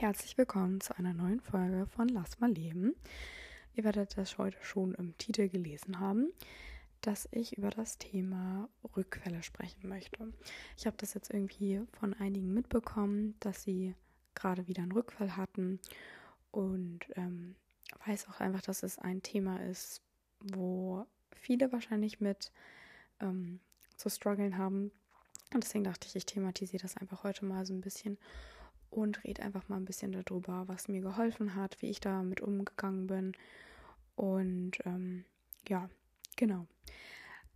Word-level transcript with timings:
Herzlich 0.00 0.38
willkommen 0.38 0.80
zu 0.80 0.96
einer 0.96 1.12
neuen 1.12 1.40
Folge 1.40 1.84
von 1.84 2.08
Lass 2.08 2.40
mal 2.40 2.50
leben. 2.50 2.94
Ihr 3.74 3.84
werdet 3.84 4.16
das 4.16 4.38
heute 4.38 4.56
schon 4.62 4.94
im 4.94 5.14
Titel 5.18 5.50
gelesen 5.50 6.00
haben, 6.00 6.32
dass 7.02 7.28
ich 7.32 7.58
über 7.58 7.68
das 7.68 7.98
Thema 7.98 8.70
Rückfälle 8.96 9.42
sprechen 9.42 9.90
möchte. 9.90 10.32
Ich 10.78 10.86
habe 10.86 10.96
das 10.96 11.12
jetzt 11.12 11.34
irgendwie 11.34 11.82
von 11.92 12.14
einigen 12.14 12.54
mitbekommen, 12.54 13.34
dass 13.40 13.62
sie 13.62 13.94
gerade 14.34 14.66
wieder 14.68 14.82
einen 14.82 14.92
Rückfall 14.92 15.36
hatten 15.36 15.78
und 16.50 17.00
ähm, 17.16 17.54
weiß 18.06 18.26
auch 18.30 18.40
einfach, 18.40 18.62
dass 18.62 18.82
es 18.82 18.98
ein 18.98 19.20
Thema 19.20 19.62
ist, 19.64 20.00
wo 20.40 21.04
viele 21.30 21.72
wahrscheinlich 21.72 22.20
mit 22.20 22.52
ähm, 23.20 23.60
zu 23.98 24.08
strugglen 24.08 24.56
haben. 24.56 24.92
Und 25.52 25.62
deswegen 25.62 25.84
dachte 25.84 26.08
ich, 26.08 26.16
ich 26.16 26.24
thematisiere 26.24 26.80
das 26.80 26.96
einfach 26.96 27.22
heute 27.22 27.44
mal 27.44 27.66
so 27.66 27.74
ein 27.74 27.82
bisschen 27.82 28.16
und 28.90 29.22
rede 29.24 29.42
einfach 29.42 29.68
mal 29.68 29.76
ein 29.76 29.84
bisschen 29.84 30.12
darüber, 30.12 30.66
was 30.66 30.88
mir 30.88 31.00
geholfen 31.00 31.54
hat, 31.54 31.80
wie 31.80 31.90
ich 31.90 32.00
damit 32.00 32.40
umgegangen 32.40 33.06
bin. 33.06 33.32
Und 34.16 34.72
ähm, 34.84 35.24
ja, 35.68 35.88
genau. 36.36 36.66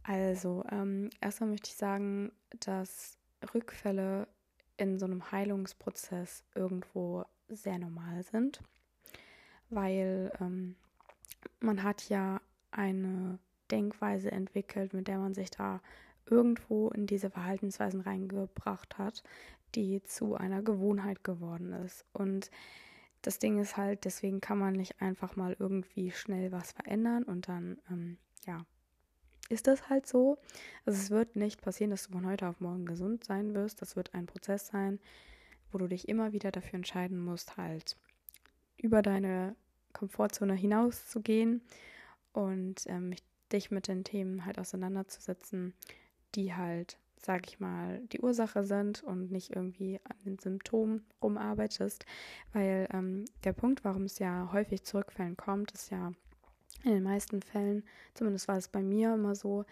Also, 0.02 0.64
ähm, 0.70 1.10
erstmal 1.20 1.50
möchte 1.50 1.70
ich 1.70 1.76
sagen, 1.76 2.32
dass 2.60 3.18
Rückfälle 3.54 4.28
in 4.76 4.98
so 4.98 5.06
einem 5.06 5.30
Heilungsprozess 5.30 6.45
irgendwo 6.54 7.24
sehr 7.48 7.78
normal 7.78 8.23
sind, 8.23 8.60
weil 9.70 10.32
ähm, 10.40 10.76
man 11.60 11.82
hat 11.82 12.09
ja 12.09 12.40
eine 12.70 13.38
Denkweise 13.70 14.30
entwickelt, 14.30 14.92
mit 14.92 15.09
der 15.09 15.18
man 15.18 15.34
sich 15.34 15.51
da 15.51 15.80
irgendwo 16.26 16.88
in 16.90 17.06
diese 17.06 17.30
Verhaltensweisen 17.30 18.01
reingebracht 18.01 18.98
hat, 18.98 19.23
die 19.74 20.02
zu 20.02 20.34
einer 20.34 20.62
Gewohnheit 20.62 21.24
geworden 21.24 21.73
ist. 21.73 22.05
Und 22.12 22.51
das 23.23 23.38
Ding 23.38 23.59
ist 23.59 23.77
halt, 23.77 24.05
deswegen 24.05 24.41
kann 24.41 24.59
man 24.59 24.74
nicht 24.74 25.01
einfach 25.01 25.37
mal 25.37 25.56
irgendwie 25.59 26.10
schnell 26.10 26.52
was 26.52 26.73
verändern 26.73 27.24
und 27.24 27.48
dann, 27.48 27.79
ähm, 27.90 28.18
ja, 28.46 28.65
ist 29.48 29.66
das 29.66 29.88
halt 29.88 30.07
so. 30.07 30.38
Also 30.85 30.98
es 31.01 31.10
wird 31.10 31.37
nicht 31.37 31.63
passieren, 31.63 31.90
dass 31.90 32.07
du 32.07 32.13
von 32.13 32.26
heute 32.26 32.48
auf 32.48 32.60
morgen 32.60 32.87
gesund 32.87 33.24
sein 33.24 33.54
wirst. 33.54 33.82
Das 33.82 33.96
wird 33.96 34.15
ein 34.15 34.26
Prozess 34.26 34.66
sein, 34.66 35.01
wo 35.71 35.79
du 35.79 35.87
dich 35.87 36.09
immer 36.09 36.32
wieder 36.32 36.51
dafür 36.51 36.74
entscheiden 36.76 37.18
musst, 37.18 37.57
halt 37.57 37.96
über 38.76 39.02
deine 39.02 39.57
Komfortzone 39.93 40.54
hinauszugehen 40.54 41.63
und 42.32 42.85
ähm, 42.87 43.15
dich 43.52 43.70
mit 43.70 43.88
den 43.88 44.04
Themen 44.04 44.45
halt 44.45 44.59
auseinanderzusetzen, 44.59 45.74
die 46.35 46.54
halt 46.54 46.98
sag 47.24 47.46
ich 47.48 47.58
mal, 47.58 48.00
die 48.12 48.20
Ursache 48.20 48.64
sind 48.64 49.02
und 49.02 49.30
nicht 49.30 49.54
irgendwie 49.54 50.00
an 50.04 50.16
den 50.24 50.38
Symptomen 50.38 51.06
rumarbeitest. 51.22 52.04
Weil 52.52 52.88
ähm, 52.92 53.24
der 53.44 53.52
Punkt, 53.52 53.84
warum 53.84 54.04
es 54.04 54.18
ja 54.18 54.50
häufig 54.52 54.84
zu 54.84 54.98
Rückfällen 54.98 55.36
kommt, 55.36 55.72
ist 55.72 55.90
ja 55.90 56.12
in 56.82 56.92
den 56.92 57.02
meisten 57.02 57.40
Fällen, 57.40 57.82
zumindest 58.12 58.46
war 58.46 58.58
es 58.58 58.68
bei 58.68 58.82
mir 58.82 59.14
immer 59.14 59.34
so, 59.34 59.64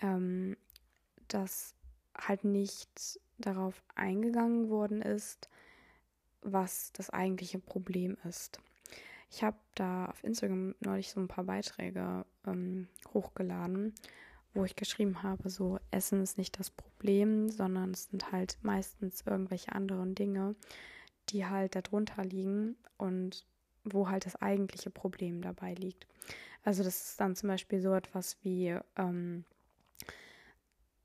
ähm, 0.00 0.56
dass 1.28 1.74
halt 2.16 2.44
nicht 2.44 3.20
darauf 3.36 3.82
eingegangen 3.94 4.70
worden 4.70 5.02
ist, 5.02 5.50
was 6.40 6.92
das 6.92 7.10
eigentliche 7.10 7.58
Problem 7.58 8.16
ist. 8.24 8.60
Ich 9.30 9.42
habe 9.44 9.58
da 9.74 10.06
auf 10.06 10.24
Instagram 10.24 10.74
neulich 10.80 11.10
so 11.10 11.20
ein 11.20 11.28
paar 11.28 11.44
Beiträge 11.44 12.24
ähm, 12.46 12.88
hochgeladen 13.12 13.94
wo 14.54 14.64
ich 14.64 14.76
geschrieben 14.76 15.22
habe, 15.22 15.50
so 15.50 15.78
Essen 15.90 16.22
ist 16.22 16.38
nicht 16.38 16.58
das 16.58 16.70
Problem, 16.70 17.48
sondern 17.48 17.92
es 17.92 18.04
sind 18.04 18.32
halt 18.32 18.58
meistens 18.62 19.22
irgendwelche 19.26 19.72
anderen 19.72 20.14
Dinge, 20.14 20.56
die 21.28 21.46
halt 21.46 21.76
darunter 21.76 22.24
liegen 22.24 22.76
und 22.96 23.44
wo 23.84 24.08
halt 24.08 24.26
das 24.26 24.36
eigentliche 24.36 24.90
Problem 24.90 25.42
dabei 25.42 25.74
liegt. 25.74 26.06
Also 26.64 26.82
das 26.82 27.10
ist 27.10 27.20
dann 27.20 27.36
zum 27.36 27.48
Beispiel 27.48 27.80
so 27.80 27.94
etwas 27.94 28.36
wie 28.42 28.76
ähm, 28.96 29.44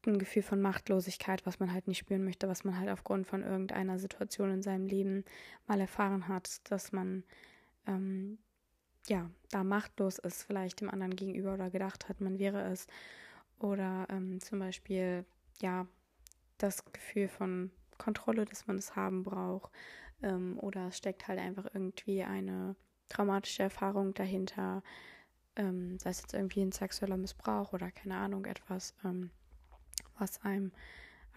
ein 0.05 0.19
Gefühl 0.19 0.43
von 0.43 0.61
Machtlosigkeit, 0.61 1.45
was 1.45 1.59
man 1.59 1.71
halt 1.71 1.87
nicht 1.87 1.99
spüren 1.99 2.25
möchte, 2.25 2.47
was 2.47 2.63
man 2.63 2.77
halt 2.77 2.89
aufgrund 2.89 3.27
von 3.27 3.43
irgendeiner 3.43 3.99
Situation 3.99 4.51
in 4.51 4.61
seinem 4.61 4.87
Leben 4.87 5.23
mal 5.67 5.79
erfahren 5.79 6.27
hat, 6.27 6.59
dass 6.69 6.91
man 6.91 7.23
ähm, 7.87 8.37
ja 9.07 9.29
da 9.51 9.63
machtlos 9.63 10.19
ist, 10.19 10.43
vielleicht 10.43 10.81
dem 10.81 10.89
anderen 10.89 11.15
gegenüber 11.15 11.53
oder 11.53 11.69
gedacht 11.69 12.09
hat, 12.09 12.21
man 12.21 12.39
wäre 12.39 12.63
es 12.71 12.87
oder 13.63 14.05
ähm, 14.09 14.39
zum 14.39 14.59
Beispiel, 14.59 15.25
ja, 15.61 15.87
das 16.57 16.83
Gefühl 16.91 17.27
von 17.27 17.71
Kontrolle, 17.97 18.45
dass 18.45 18.67
man 18.67 18.77
es 18.77 18.95
haben 18.95 19.23
braucht. 19.23 19.71
Ähm, 20.21 20.59
oder 20.59 20.87
es 20.87 20.97
steckt 20.97 21.27
halt 21.27 21.39
einfach 21.39 21.65
irgendwie 21.73 22.23
eine 22.23 22.75
traumatische 23.09 23.63
Erfahrung 23.63 24.13
dahinter. 24.13 24.83
Ähm, 25.55 25.97
sei 25.99 26.09
es 26.09 26.21
jetzt 26.21 26.33
irgendwie 26.33 26.61
ein 26.61 26.71
sexueller 26.71 27.17
Missbrauch 27.17 27.73
oder 27.73 27.91
keine 27.91 28.17
Ahnung, 28.17 28.45
etwas, 28.45 28.95
ähm, 29.05 29.29
was 30.17 30.41
einem 30.43 30.71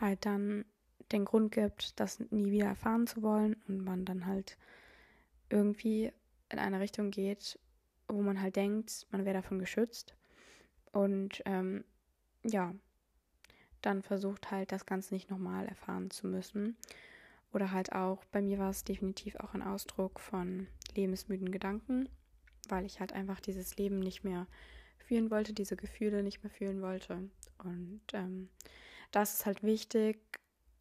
halt 0.00 0.24
dann 0.26 0.64
den 1.12 1.24
Grund 1.24 1.52
gibt, 1.52 1.98
das 2.00 2.18
nie 2.30 2.50
wieder 2.50 2.66
erfahren 2.66 3.06
zu 3.06 3.22
wollen 3.22 3.56
und 3.68 3.84
man 3.84 4.04
dann 4.04 4.26
halt 4.26 4.56
irgendwie 5.50 6.12
in 6.48 6.58
eine 6.58 6.80
Richtung 6.80 7.10
geht, 7.10 7.58
wo 8.08 8.20
man 8.22 8.40
halt 8.40 8.56
denkt, 8.56 9.06
man 9.10 9.24
wäre 9.24 9.36
davon 9.36 9.58
geschützt. 9.58 10.14
Und 10.92 11.42
ähm, 11.44 11.84
ja, 12.46 12.74
dann 13.82 14.02
versucht 14.02 14.50
halt 14.50 14.72
das 14.72 14.86
Ganze 14.86 15.14
nicht 15.14 15.30
nochmal 15.30 15.66
erfahren 15.66 16.10
zu 16.10 16.26
müssen. 16.26 16.76
Oder 17.52 17.72
halt 17.72 17.92
auch, 17.92 18.24
bei 18.26 18.42
mir 18.42 18.58
war 18.58 18.70
es 18.70 18.84
definitiv 18.84 19.36
auch 19.36 19.54
ein 19.54 19.62
Ausdruck 19.62 20.20
von 20.20 20.66
lebensmüden 20.94 21.50
Gedanken, 21.50 22.08
weil 22.68 22.84
ich 22.84 23.00
halt 23.00 23.12
einfach 23.12 23.40
dieses 23.40 23.76
Leben 23.76 24.00
nicht 24.00 24.24
mehr 24.24 24.46
fühlen 24.98 25.30
wollte, 25.30 25.52
diese 25.52 25.76
Gefühle 25.76 26.22
nicht 26.22 26.42
mehr 26.42 26.50
fühlen 26.50 26.82
wollte. 26.82 27.30
Und 27.58 28.02
ähm, 28.12 28.48
das 29.12 29.34
ist 29.34 29.46
halt 29.46 29.62
wichtig, 29.62 30.18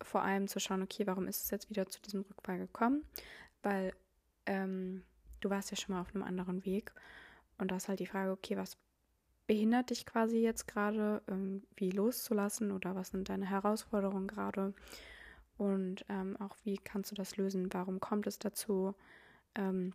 vor 0.01 0.23
allem 0.23 0.47
zu 0.47 0.59
schauen, 0.59 0.81
okay, 0.81 1.07
warum 1.07 1.27
ist 1.27 1.43
es 1.43 1.51
jetzt 1.51 1.69
wieder 1.69 1.85
zu 1.87 2.01
diesem 2.01 2.21
Rückfall 2.21 2.57
gekommen? 2.57 3.05
Weil 3.61 3.93
ähm, 4.45 5.03
du 5.41 5.49
warst 5.49 5.71
ja 5.71 5.77
schon 5.77 5.95
mal 5.95 6.01
auf 6.01 6.13
einem 6.13 6.23
anderen 6.23 6.65
Weg. 6.65 6.91
Und 7.57 7.71
da 7.71 7.77
ist 7.77 7.87
halt 7.87 7.99
die 7.99 8.07
Frage, 8.07 8.31
okay, 8.31 8.57
was 8.57 8.77
behindert 9.47 9.89
dich 9.89 10.05
quasi 10.05 10.37
jetzt 10.37 10.67
gerade 10.67 11.21
irgendwie 11.27 11.91
loszulassen 11.91 12.71
oder 12.71 12.95
was 12.95 13.09
sind 13.09 13.29
deine 13.29 13.45
Herausforderungen 13.45 14.27
gerade 14.27 14.73
und 15.57 16.05
ähm, 16.09 16.35
auch 16.37 16.55
wie 16.63 16.77
kannst 16.77 17.11
du 17.11 17.15
das 17.15 17.37
lösen, 17.37 17.71
warum 17.73 17.99
kommt 17.99 18.27
es 18.27 18.39
dazu 18.39 18.95
ähm, 19.55 19.93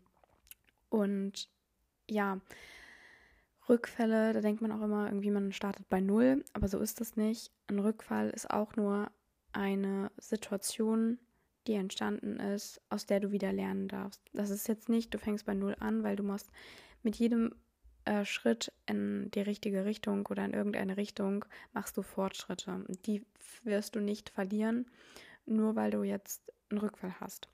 und 0.88 1.48
ja, 2.08 2.40
Rückfälle, 3.68 4.32
da 4.32 4.40
denkt 4.40 4.60
man 4.60 4.72
auch 4.72 4.82
immer 4.82 5.06
irgendwie, 5.06 5.30
man 5.30 5.52
startet 5.52 5.88
bei 5.88 6.00
Null, 6.00 6.44
aber 6.52 6.66
so 6.66 6.80
ist 6.80 7.00
das 7.00 7.16
nicht. 7.16 7.52
Ein 7.68 7.78
Rückfall 7.78 8.30
ist 8.30 8.50
auch 8.50 8.74
nur 8.74 9.10
eine 9.52 10.10
Situation, 10.18 11.18
die 11.66 11.74
entstanden 11.74 12.40
ist, 12.40 12.80
aus 12.88 13.06
der 13.06 13.20
du 13.20 13.30
wieder 13.30 13.52
lernen 13.52 13.86
darfst. 13.86 14.20
Das 14.32 14.50
ist 14.50 14.66
jetzt 14.66 14.88
nicht, 14.88 15.14
du 15.14 15.18
fängst 15.18 15.46
bei 15.46 15.54
Null 15.54 15.76
an, 15.78 16.02
weil 16.02 16.16
du 16.16 16.24
musst 16.24 16.50
mit 17.02 17.16
jedem 17.16 17.54
äh, 18.10 18.24
Schritt 18.24 18.72
in 18.86 19.30
die 19.30 19.40
richtige 19.40 19.84
Richtung 19.84 20.26
oder 20.26 20.44
in 20.44 20.52
irgendeine 20.52 20.96
Richtung 20.96 21.44
machst 21.72 21.96
du 21.96 22.02
Fortschritte. 22.02 22.84
Die 23.06 23.24
wirst 23.62 23.94
du 23.94 24.00
nicht 24.00 24.30
verlieren, 24.30 24.90
nur 25.46 25.76
weil 25.76 25.92
du 25.92 26.02
jetzt 26.02 26.42
einen 26.70 26.80
Rückfall 26.80 27.14
hast. 27.20 27.48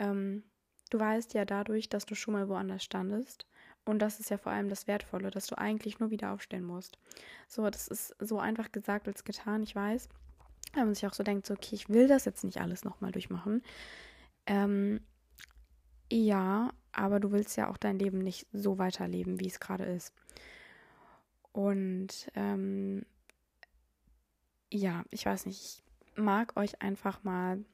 Ähm, 0.00 0.42
du 0.90 0.98
weißt 0.98 1.34
ja 1.34 1.44
dadurch, 1.44 1.88
dass 1.88 2.06
du 2.06 2.16
schon 2.16 2.34
mal 2.34 2.48
woanders 2.48 2.82
standest. 2.82 3.46
Und 3.84 4.00
das 4.00 4.18
ist 4.18 4.30
ja 4.30 4.38
vor 4.38 4.50
allem 4.50 4.68
das 4.68 4.88
Wertvolle, 4.88 5.30
dass 5.30 5.46
du 5.46 5.58
eigentlich 5.58 6.00
nur 6.00 6.10
wieder 6.10 6.32
aufstehen 6.32 6.64
musst. 6.64 6.98
So, 7.46 7.70
das 7.70 7.86
ist 7.86 8.16
so 8.18 8.40
einfach 8.40 8.72
gesagt 8.72 9.06
als 9.06 9.22
getan, 9.22 9.62
ich 9.62 9.76
weiß. 9.76 10.08
Wenn 10.72 10.86
man 10.86 10.94
sich 10.94 11.06
auch 11.06 11.14
so 11.14 11.22
denkt, 11.22 11.46
so, 11.46 11.54
okay, 11.54 11.76
ich 11.76 11.88
will 11.88 12.08
das 12.08 12.24
jetzt 12.24 12.42
nicht 12.42 12.60
alles 12.60 12.82
nochmal 12.82 13.12
durchmachen. 13.12 13.62
Ähm, 14.46 15.02
ja, 16.10 16.72
aber 16.94 17.20
du 17.20 17.32
willst 17.32 17.56
ja 17.56 17.68
auch 17.68 17.76
dein 17.76 17.98
Leben 17.98 18.18
nicht 18.18 18.46
so 18.52 18.78
weiterleben, 18.78 19.40
wie 19.40 19.48
es 19.48 19.60
gerade 19.60 19.84
ist. 19.84 20.12
Und 21.52 22.30
ähm, 22.34 23.04
ja, 24.70 25.04
ich 25.10 25.24
weiß 25.24 25.46
nicht, 25.46 25.60
ich 25.60 25.82
mag 26.16 26.56
euch 26.56 26.82
einfach 26.82 27.22
mal 27.22 27.64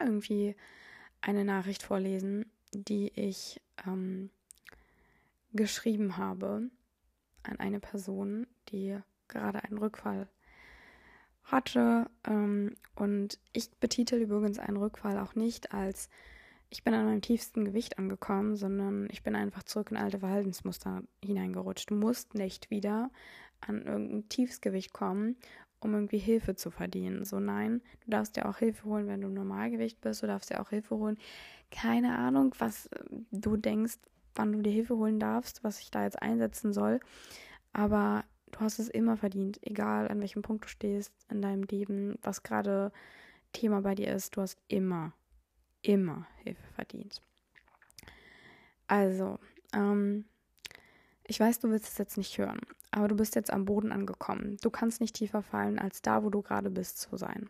irgendwie 0.00 0.56
eine 1.20 1.44
Nachricht 1.44 1.82
vorlesen, 1.82 2.50
die 2.72 3.12
ich 3.14 3.60
ähm, 3.86 4.30
geschrieben 5.52 6.16
habe 6.16 6.70
an 7.44 7.58
eine 7.58 7.80
Person, 7.80 8.46
die 8.70 8.98
gerade 9.28 9.62
einen 9.64 9.78
Rückfall 9.78 10.28
hatte. 11.44 12.10
Ähm, 12.26 12.74
und 12.94 13.38
ich 13.52 13.70
betitel 13.72 14.16
übrigens 14.16 14.58
einen 14.58 14.76
Rückfall 14.76 15.18
auch 15.18 15.34
nicht 15.34 15.72
als 15.72 16.08
ich 16.74 16.82
bin 16.82 16.92
an 16.92 17.04
meinem 17.04 17.20
tiefsten 17.20 17.64
Gewicht 17.64 17.98
angekommen, 17.98 18.56
sondern 18.56 19.06
ich 19.12 19.22
bin 19.22 19.36
einfach 19.36 19.62
zurück 19.62 19.92
in 19.92 19.96
alte 19.96 20.18
Verhaltensmuster 20.18 21.04
hineingerutscht. 21.24 21.88
Du 21.88 21.94
musst 21.94 22.34
nicht 22.34 22.68
wieder 22.68 23.10
an 23.60 23.82
irgendein 23.82 24.28
Tiefsgewicht 24.28 24.92
kommen, 24.92 25.36
um 25.78 25.94
irgendwie 25.94 26.18
Hilfe 26.18 26.56
zu 26.56 26.72
verdienen. 26.72 27.24
So 27.24 27.38
nein, 27.38 27.80
du 28.04 28.10
darfst 28.10 28.34
dir 28.36 28.48
auch 28.48 28.58
Hilfe 28.58 28.86
holen, 28.86 29.06
wenn 29.06 29.20
du 29.20 29.28
im 29.28 29.34
Normalgewicht 29.34 30.00
bist, 30.00 30.24
du 30.24 30.26
darfst 30.26 30.50
dir 30.50 30.60
auch 30.60 30.70
Hilfe 30.70 30.96
holen. 30.96 31.16
Keine 31.70 32.18
Ahnung, 32.18 32.52
was 32.58 32.86
äh, 32.86 33.04
du 33.30 33.56
denkst, 33.56 33.98
wann 34.34 34.50
du 34.50 34.60
dir 34.60 34.72
Hilfe 34.72 34.96
holen 34.96 35.20
darfst, 35.20 35.62
was 35.62 35.78
ich 35.78 35.92
da 35.92 36.02
jetzt 36.02 36.20
einsetzen 36.20 36.72
soll. 36.72 36.98
Aber 37.72 38.24
du 38.50 38.58
hast 38.58 38.80
es 38.80 38.88
immer 38.88 39.16
verdient, 39.16 39.60
egal 39.62 40.08
an 40.08 40.20
welchem 40.20 40.42
Punkt 40.42 40.64
du 40.64 40.68
stehst 40.68 41.12
in 41.30 41.40
deinem 41.40 41.62
Leben, 41.62 42.18
was 42.22 42.42
gerade 42.42 42.90
Thema 43.52 43.82
bei 43.82 43.94
dir 43.94 44.12
ist, 44.12 44.36
du 44.36 44.40
hast 44.40 44.58
immer, 44.66 45.12
immer 45.84 46.26
Hilfe 46.42 46.66
verdient. 46.74 47.20
Also, 48.86 49.38
ähm, 49.72 50.24
ich 51.26 51.40
weiß, 51.40 51.60
du 51.60 51.70
willst 51.70 51.88
es 51.88 51.98
jetzt 51.98 52.18
nicht 52.18 52.36
hören, 52.36 52.60
aber 52.90 53.08
du 53.08 53.16
bist 53.16 53.34
jetzt 53.34 53.52
am 53.52 53.64
Boden 53.64 53.92
angekommen. 53.92 54.58
Du 54.62 54.70
kannst 54.70 55.00
nicht 55.00 55.16
tiefer 55.16 55.42
fallen, 55.42 55.78
als 55.78 56.02
da, 56.02 56.22
wo 56.22 56.30
du 56.30 56.42
gerade 56.42 56.70
bist, 56.70 56.98
zu 56.98 57.16
sein. 57.16 57.48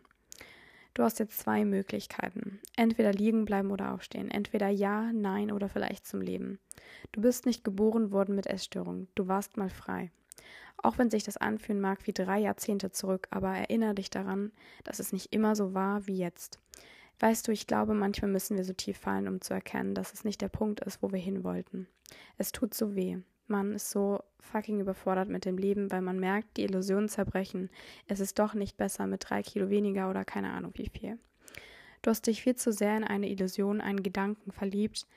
Du 0.93 1.03
hast 1.03 1.19
jetzt 1.19 1.39
zwei 1.39 1.65
Möglichkeiten. 1.65 2.61
Entweder 2.77 3.11
liegen 3.11 3.43
bleiben 3.43 3.71
oder 3.71 3.93
aufstehen. 3.93 4.31
Entweder 4.31 4.69
ja, 4.69 5.11
nein 5.11 5.51
oder 5.51 5.67
vielleicht 5.67 6.07
zum 6.07 6.21
Leben. 6.21 6.57
Du 7.11 7.19
bist 7.19 7.45
nicht 7.45 7.65
geboren 7.65 8.11
worden 8.11 8.33
mit 8.33 8.47
Essstörung. 8.47 9.09
Du 9.13 9.27
warst 9.27 9.57
mal 9.57 9.69
frei. 9.69 10.09
Auch 10.77 10.97
wenn 10.97 11.09
sich 11.09 11.23
das 11.23 11.35
anfühlen 11.35 11.81
mag 11.81 12.07
wie 12.07 12.13
drei 12.13 12.39
Jahrzehnte 12.39 12.91
zurück, 12.91 13.27
aber 13.29 13.49
erinnere 13.49 13.95
dich 13.95 14.09
daran, 14.09 14.53
dass 14.85 14.99
es 14.99 15.11
nicht 15.11 15.33
immer 15.33 15.55
so 15.57 15.73
war 15.73 16.07
wie 16.07 16.15
jetzt. 16.17 16.59
Weißt 17.19 17.47
du, 17.47 17.51
ich 17.51 17.67
glaube, 17.67 17.93
manchmal 17.93 18.31
müssen 18.31 18.57
wir 18.57 18.65
so 18.65 18.73
tief 18.73 18.97
fallen, 18.97 19.27
um 19.27 19.41
zu 19.41 19.53
erkennen, 19.53 19.95
dass 19.95 20.13
es 20.13 20.23
nicht 20.23 20.41
der 20.41 20.49
Punkt 20.49 20.81
ist, 20.81 21.01
wo 21.01 21.11
wir 21.11 21.19
hin 21.19 21.43
wollten. 21.43 21.87
Es 22.37 22.51
tut 22.51 22.73
so 22.73 22.95
weh. 22.95 23.17
Man 23.47 23.73
ist 23.73 23.91
so 23.91 24.23
fucking 24.39 24.79
überfordert 24.79 25.29
mit 25.29 25.45
dem 25.45 25.57
Leben, 25.57 25.91
weil 25.91 26.01
man 26.01 26.19
merkt, 26.19 26.57
die 26.57 26.63
Illusionen 26.63 27.09
zerbrechen. 27.09 27.69
Es 28.07 28.19
ist 28.19 28.39
doch 28.39 28.53
nicht 28.53 28.75
besser 28.75 29.05
mit 29.07 29.29
drei 29.29 29.43
Kilo 29.43 29.69
weniger 29.69 30.09
oder 30.09 30.25
keine 30.25 30.51
Ahnung 30.51 30.71
wie 30.75 30.89
viel. 30.89 31.19
Du 32.01 32.09
hast 32.09 32.27
dich 32.27 32.41
viel 32.41 32.55
zu 32.55 32.71
sehr 32.71 32.97
in 32.97 33.03
eine 33.03 33.29
Illusion, 33.29 33.81
einen 33.81 34.03
Gedanken 34.03 34.51
verliebt, 34.51 35.07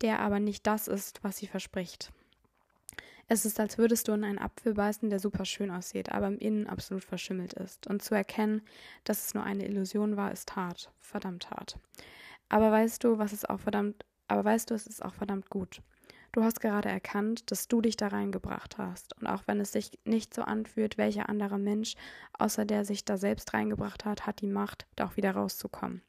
der 0.00 0.20
aber 0.20 0.40
nicht 0.40 0.66
das 0.66 0.88
ist, 0.88 1.22
was 1.22 1.38
sie 1.38 1.46
verspricht. 1.46 2.12
Es 3.30 3.44
ist, 3.44 3.60
als 3.60 3.76
würdest 3.76 4.08
du 4.08 4.12
in 4.12 4.24
einen 4.24 4.38
Apfel 4.38 4.72
beißen, 4.72 5.10
der 5.10 5.20
super 5.20 5.44
schön 5.44 5.70
aussieht, 5.70 6.10
aber 6.10 6.28
im 6.28 6.38
Innen 6.38 6.66
absolut 6.66 7.04
verschimmelt 7.04 7.52
ist. 7.52 7.86
Und 7.86 8.02
zu 8.02 8.14
erkennen, 8.14 8.62
dass 9.04 9.26
es 9.26 9.34
nur 9.34 9.44
eine 9.44 9.66
Illusion 9.66 10.16
war, 10.16 10.32
ist 10.32 10.56
hart, 10.56 10.90
verdammt 10.98 11.50
hart. 11.50 11.78
Aber 12.48 12.72
weißt 12.72 13.04
du, 13.04 13.18
was 13.18 13.34
ist 13.34 13.50
auch 13.50 13.60
verdammt, 13.60 14.06
aber 14.28 14.44
weißt 14.44 14.70
du, 14.70 14.74
es 14.74 14.86
ist 14.86 15.04
auch 15.04 15.12
verdammt 15.12 15.50
gut. 15.50 15.82
Du 16.32 16.42
hast 16.42 16.60
gerade 16.60 16.88
erkannt, 16.88 17.50
dass 17.50 17.68
du 17.68 17.82
dich 17.82 17.96
da 17.96 18.08
reingebracht 18.08 18.78
hast. 18.78 19.14
Und 19.20 19.26
auch 19.26 19.42
wenn 19.46 19.60
es 19.60 19.72
sich 19.72 19.98
nicht 20.04 20.32
so 20.32 20.42
anfühlt, 20.42 20.96
welcher 20.96 21.28
andere 21.28 21.58
Mensch, 21.58 21.96
außer 22.38 22.64
der 22.64 22.86
sich 22.86 23.04
da 23.04 23.18
selbst 23.18 23.52
reingebracht 23.52 24.06
hat, 24.06 24.26
hat 24.26 24.40
die 24.40 24.46
Macht, 24.46 24.86
da 24.96 25.06
auch 25.06 25.16
wieder 25.16 25.32
rauszukommen. 25.32 26.00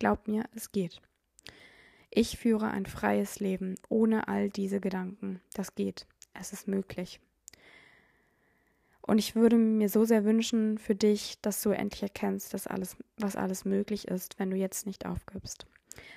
Glaub 0.00 0.26
mir, 0.26 0.44
es 0.54 0.72
geht. 0.72 1.00
Ich 2.10 2.38
führe 2.38 2.68
ein 2.68 2.86
freies 2.86 3.38
Leben 3.38 3.76
ohne 3.88 4.26
all 4.26 4.50
diese 4.50 4.80
Gedanken. 4.80 5.40
Das 5.54 5.74
geht. 5.74 6.06
Es 6.40 6.52
ist 6.52 6.68
möglich. 6.68 7.20
Und 9.02 9.18
ich 9.18 9.36
würde 9.36 9.56
mir 9.56 9.88
so 9.88 10.04
sehr 10.04 10.24
wünschen 10.24 10.78
für 10.78 10.96
dich, 10.96 11.40
dass 11.40 11.62
du 11.62 11.70
endlich 11.70 12.02
erkennst, 12.02 12.52
dass 12.52 12.66
alles, 12.66 12.96
was 13.16 13.36
alles 13.36 13.64
möglich 13.64 14.08
ist, 14.08 14.38
wenn 14.38 14.50
du 14.50 14.56
jetzt 14.56 14.84
nicht 14.84 15.06
aufgibst. 15.06 15.66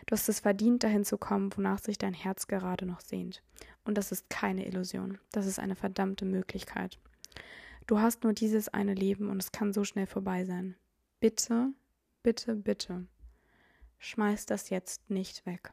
Du 0.07 0.13
hast 0.13 0.27
es 0.27 0.39
verdient, 0.39 0.83
dahin 0.83 1.06
zu 1.06 1.18
kommen, 1.18 1.56
wonach 1.56 1.80
sich 1.80 1.98
dein 1.98 2.13
Herz 2.13 2.48
gerade 2.48 2.86
noch 2.86 3.00
sehnt. 3.00 3.44
Und 3.86 3.98
das 3.98 4.12
ist 4.12 4.30
keine 4.30 4.66
Illusion. 4.66 5.19
Das 5.31 5.45
ist 5.45 5.60
eine 5.60 5.75
verdammte 5.75 6.25
Möglichkeit. 6.25 7.00
Du 7.86 8.00
hast 8.00 8.24
nur 8.24 8.33
dieses 8.33 8.69
eine 8.69 8.94
Leben 8.94 9.30
und 9.30 9.42
es 9.42 9.51
kann 9.51 9.72
so 9.72 9.83
schnell 9.83 10.07
vorbei 10.07 10.44
sein. 10.45 10.75
Bitte, 11.19 11.74
bitte, 12.24 12.56
bitte, 12.56 13.07
schmeiß 14.00 14.45
das 14.45 14.69
jetzt 14.69 15.10
nicht 15.10 15.45
weg. 15.45 15.72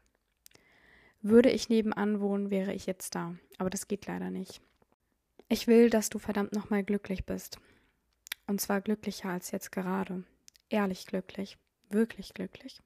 Würde 1.22 1.50
ich 1.50 1.68
nebenan 1.68 2.20
wohnen, 2.20 2.50
wäre 2.50 2.72
ich 2.72 2.86
jetzt 2.86 3.14
da. 3.14 3.34
Aber 3.58 3.70
das 3.70 3.88
geht 3.88 4.06
leider 4.06 4.30
nicht. 4.30 4.60
Ich 5.48 5.66
will, 5.66 5.90
dass 5.90 6.10
du 6.10 6.18
verdammt 6.18 6.52
nochmal 6.52 6.82
glücklich 6.82 7.24
bist. 7.24 7.58
Und 8.46 8.60
zwar 8.60 8.80
glücklicher 8.80 9.28
als 9.28 9.50
jetzt 9.50 9.72
gerade. 9.72 10.24
Ehrlich 10.68 11.06
glücklich. 11.06 11.58
Wirklich 11.90 12.34
glücklich. 12.34 12.82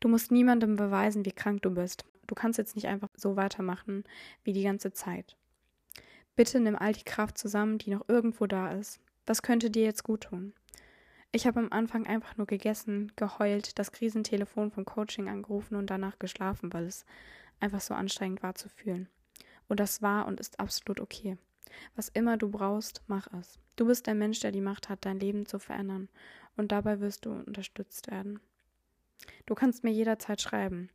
Du 0.00 0.08
musst 0.08 0.30
niemandem 0.32 0.76
beweisen, 0.76 1.24
wie 1.24 1.32
krank 1.32 1.62
du 1.62 1.70
bist. 1.70 2.04
Du 2.26 2.34
kannst 2.34 2.58
jetzt 2.58 2.76
nicht 2.76 2.88
einfach 2.88 3.08
so 3.14 3.36
weitermachen 3.36 4.04
wie 4.44 4.52
die 4.52 4.62
ganze 4.62 4.92
Zeit. 4.92 5.36
Bitte 6.34 6.60
nimm 6.60 6.76
all 6.76 6.92
die 6.92 7.04
Kraft 7.04 7.38
zusammen, 7.38 7.78
die 7.78 7.90
noch 7.90 8.08
irgendwo 8.08 8.46
da 8.46 8.72
ist. 8.72 9.00
Was 9.26 9.42
könnte 9.42 9.70
dir 9.70 9.84
jetzt 9.84 10.02
gut 10.02 10.22
tun? 10.22 10.54
Ich 11.30 11.46
habe 11.46 11.60
am 11.60 11.72
Anfang 11.72 12.06
einfach 12.06 12.36
nur 12.36 12.46
gegessen, 12.46 13.12
geheult, 13.16 13.78
das 13.78 13.92
Krisentelefon 13.92 14.70
vom 14.70 14.84
Coaching 14.84 15.28
angerufen 15.28 15.76
und 15.76 15.88
danach 15.88 16.18
geschlafen, 16.18 16.72
weil 16.72 16.84
es 16.84 17.06
einfach 17.62 17.80
so 17.80 17.94
anstrengend 17.94 18.42
war 18.42 18.54
zu 18.54 18.68
fühlen. 18.68 19.08
Und 19.68 19.80
das 19.80 20.02
war 20.02 20.26
und 20.26 20.40
ist 20.40 20.60
absolut 20.60 21.00
okay. 21.00 21.38
Was 21.96 22.08
immer 22.08 22.36
du 22.36 22.50
brauchst, 22.50 23.02
mach 23.06 23.32
es. 23.32 23.58
Du 23.76 23.86
bist 23.86 24.06
der 24.06 24.14
Mensch, 24.14 24.40
der 24.40 24.52
die 24.52 24.60
Macht 24.60 24.88
hat, 24.88 25.04
dein 25.04 25.18
Leben 25.18 25.46
zu 25.46 25.58
verändern. 25.58 26.08
Und 26.56 26.72
dabei 26.72 27.00
wirst 27.00 27.24
du 27.24 27.32
unterstützt 27.32 28.10
werden. 28.10 28.40
Du 29.46 29.54
kannst 29.54 29.84
mir 29.84 29.90
jederzeit 29.90 30.40
schreiben. 30.40 30.90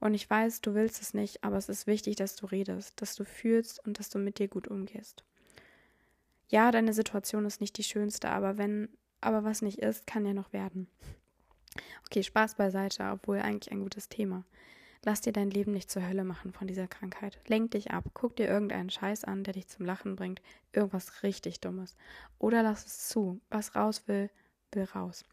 Und 0.00 0.14
ich 0.14 0.28
weiß, 0.28 0.60
du 0.60 0.74
willst 0.74 1.02
es 1.02 1.14
nicht, 1.14 1.42
aber 1.44 1.56
es 1.56 1.68
ist 1.68 1.86
wichtig, 1.86 2.16
dass 2.16 2.36
du 2.36 2.46
redest, 2.46 3.00
dass 3.00 3.16
du 3.16 3.24
fühlst 3.24 3.84
und 3.84 3.98
dass 3.98 4.10
du 4.10 4.18
mit 4.18 4.38
dir 4.38 4.48
gut 4.48 4.68
umgehst. 4.68 5.24
Ja, 6.48 6.70
deine 6.70 6.92
Situation 6.92 7.44
ist 7.44 7.60
nicht 7.60 7.76
die 7.78 7.84
schönste, 7.84 8.30
aber 8.30 8.58
wenn, 8.58 8.88
aber 9.20 9.44
was 9.44 9.60
nicht 9.60 9.78
ist, 9.78 10.06
kann 10.06 10.24
ja 10.24 10.32
noch 10.32 10.52
werden. 10.52 10.88
Okay, 12.06 12.22
Spaß 12.22 12.54
beiseite, 12.54 13.10
obwohl 13.12 13.38
eigentlich 13.38 13.72
ein 13.72 13.82
gutes 13.82 14.08
Thema. 14.08 14.44
Lass 15.04 15.20
dir 15.20 15.32
dein 15.32 15.50
Leben 15.50 15.72
nicht 15.72 15.90
zur 15.90 16.06
Hölle 16.06 16.24
machen 16.24 16.52
von 16.52 16.66
dieser 16.66 16.88
Krankheit. 16.88 17.38
Lenk 17.46 17.70
dich 17.70 17.90
ab, 17.90 18.04
guck 18.14 18.36
dir 18.36 18.48
irgendeinen 18.48 18.90
Scheiß 18.90 19.24
an, 19.24 19.44
der 19.44 19.54
dich 19.54 19.68
zum 19.68 19.86
Lachen 19.86 20.16
bringt, 20.16 20.42
irgendwas 20.72 21.22
richtig 21.22 21.60
Dummes. 21.60 21.96
Oder 22.38 22.62
lass 22.62 22.84
es 22.86 23.08
zu. 23.08 23.40
Was 23.50 23.74
raus 23.74 24.02
will, 24.06 24.30
will 24.72 24.84
raus. 24.84 25.24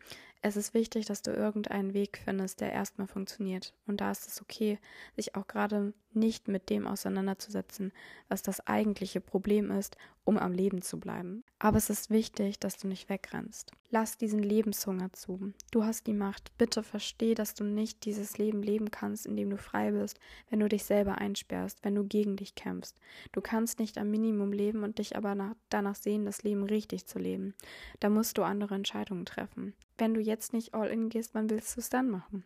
Es 0.41 0.57
ist 0.57 0.75
wichtig, 0.75 1.07
dass 1.07 1.23
du 1.23 1.31
irgendeinen 1.31 1.95
Weg 1.95 2.21
findest, 2.23 2.61
der 2.61 2.71
erstmal 2.71 3.07
funktioniert. 3.07 3.73
Und 3.87 3.99
da 4.01 4.11
ist 4.11 4.27
es 4.27 4.41
okay, 4.41 4.77
sich 5.15 5.35
auch 5.35 5.47
gerade 5.47 5.93
nicht 6.15 6.47
mit 6.47 6.69
dem 6.69 6.87
auseinanderzusetzen, 6.87 7.91
was 8.29 8.41
das 8.41 8.65
eigentliche 8.67 9.21
Problem 9.21 9.71
ist, 9.71 9.97
um 10.23 10.37
am 10.37 10.51
Leben 10.51 10.81
zu 10.81 10.99
bleiben. 10.99 11.43
Aber 11.59 11.77
es 11.77 11.89
ist 11.89 12.09
wichtig, 12.09 12.59
dass 12.59 12.77
du 12.77 12.87
nicht 12.87 13.09
wegrennst. 13.09 13.71
Lass 13.91 14.17
diesen 14.17 14.39
Lebenshunger 14.39 15.13
zu. 15.13 15.53
Du 15.71 15.83
hast 15.83 16.07
die 16.07 16.13
Macht. 16.13 16.51
Bitte 16.57 16.83
versteh, 16.83 17.35
dass 17.35 17.53
du 17.53 17.63
nicht 17.63 18.05
dieses 18.05 18.37
Leben 18.37 18.61
leben 18.61 18.91
kannst, 18.91 19.25
in 19.25 19.37
dem 19.37 19.49
du 19.51 19.57
frei 19.57 19.91
bist, 19.91 20.19
wenn 20.49 20.59
du 20.59 20.67
dich 20.67 20.83
selber 20.83 21.19
einsperrst, 21.19 21.83
wenn 21.83 21.95
du 21.95 22.03
gegen 22.03 22.35
dich 22.35 22.55
kämpfst. 22.55 22.99
Du 23.31 23.41
kannst 23.41 23.79
nicht 23.79 23.97
am 23.97 24.09
Minimum 24.09 24.51
leben 24.51 24.83
und 24.83 24.97
dich 24.97 25.15
aber 25.15 25.35
nach, 25.35 25.55
danach 25.69 25.95
sehen, 25.95 26.25
das 26.25 26.43
Leben 26.43 26.63
richtig 26.63 27.05
zu 27.05 27.19
leben. 27.19 27.53
Da 27.99 28.09
musst 28.09 28.37
du 28.37 28.43
andere 28.43 28.75
Entscheidungen 28.75 29.25
treffen. 29.25 29.73
Wenn 29.97 30.13
du 30.13 30.19
jetzt 30.19 30.51
nicht 30.53 30.73
all 30.73 30.89
in 30.89 31.09
gehst, 31.09 31.35
wann 31.35 31.49
willst 31.49 31.75
du 31.75 31.81
es 31.81 31.89
dann 31.89 32.09
machen? 32.09 32.43